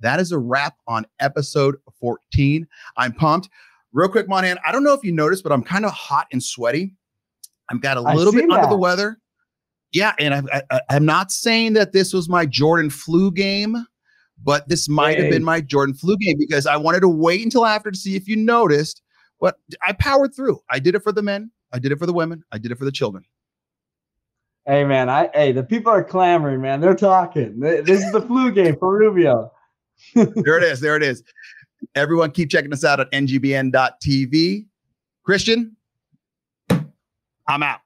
that 0.00 0.20
is 0.20 0.32
a 0.32 0.38
wrap 0.38 0.76
on 0.86 1.06
episode 1.20 1.76
14. 2.00 2.66
I'm 2.96 3.12
pumped. 3.12 3.48
Real 3.92 4.08
quick, 4.08 4.28
Monahan, 4.28 4.58
I 4.66 4.72
don't 4.72 4.84
know 4.84 4.92
if 4.92 5.02
you 5.02 5.12
noticed, 5.12 5.42
but 5.42 5.52
I'm 5.52 5.62
kind 5.62 5.84
of 5.84 5.92
hot 5.92 6.26
and 6.32 6.42
sweaty. 6.42 6.94
I've 7.70 7.80
got 7.80 7.96
a 7.96 8.00
little 8.00 8.32
bit 8.32 8.48
that. 8.48 8.54
under 8.54 8.68
the 8.68 8.76
weather. 8.76 9.18
Yeah, 9.92 10.12
and 10.18 10.34
I, 10.34 10.62
I, 10.70 10.80
I'm 10.90 11.06
not 11.06 11.30
saying 11.30 11.72
that 11.74 11.92
this 11.92 12.12
was 12.12 12.28
my 12.28 12.44
Jordan 12.44 12.90
flu 12.90 13.30
game, 13.30 13.86
but 14.42 14.68
this 14.68 14.88
might 14.88 15.16
hey. 15.16 15.22
have 15.24 15.32
been 15.32 15.44
my 15.44 15.60
Jordan 15.60 15.94
flu 15.94 16.16
game 16.18 16.36
because 16.38 16.66
I 16.66 16.76
wanted 16.76 17.00
to 17.00 17.08
wait 17.08 17.42
until 17.42 17.64
after 17.64 17.90
to 17.90 17.96
see 17.96 18.14
if 18.14 18.28
you 18.28 18.36
noticed. 18.36 19.02
But 19.40 19.56
I 19.86 19.92
powered 19.92 20.34
through. 20.34 20.60
I 20.70 20.78
did 20.78 20.94
it 20.94 21.02
for 21.02 21.12
the 21.12 21.22
men. 21.22 21.50
I 21.72 21.78
did 21.78 21.92
it 21.92 21.98
for 21.98 22.06
the 22.06 22.12
women. 22.12 22.42
I 22.52 22.58
did 22.58 22.72
it 22.72 22.78
for 22.78 22.84
the 22.84 22.92
children. 22.92 23.24
Hey 24.66 24.84
man, 24.84 25.08
I 25.08 25.30
hey 25.32 25.52
the 25.52 25.62
people 25.62 25.90
are 25.90 26.04
clamoring, 26.04 26.60
man. 26.60 26.80
They're 26.80 26.94
talking. 26.94 27.58
This 27.58 28.04
is 28.04 28.12
the 28.12 28.20
flu 28.20 28.52
game 28.52 28.76
for 28.76 28.98
Rubio. 28.98 29.50
there 30.14 30.58
it 30.58 30.64
is. 30.64 30.80
There 30.80 30.96
it 30.96 31.02
is. 31.02 31.22
Everyone, 31.94 32.30
keep 32.30 32.50
checking 32.50 32.72
us 32.72 32.84
out 32.84 33.00
at 33.00 33.10
ngbn.tv. 33.12 34.66
Christian, 35.24 35.76
I'm 37.48 37.62
out. 37.62 37.80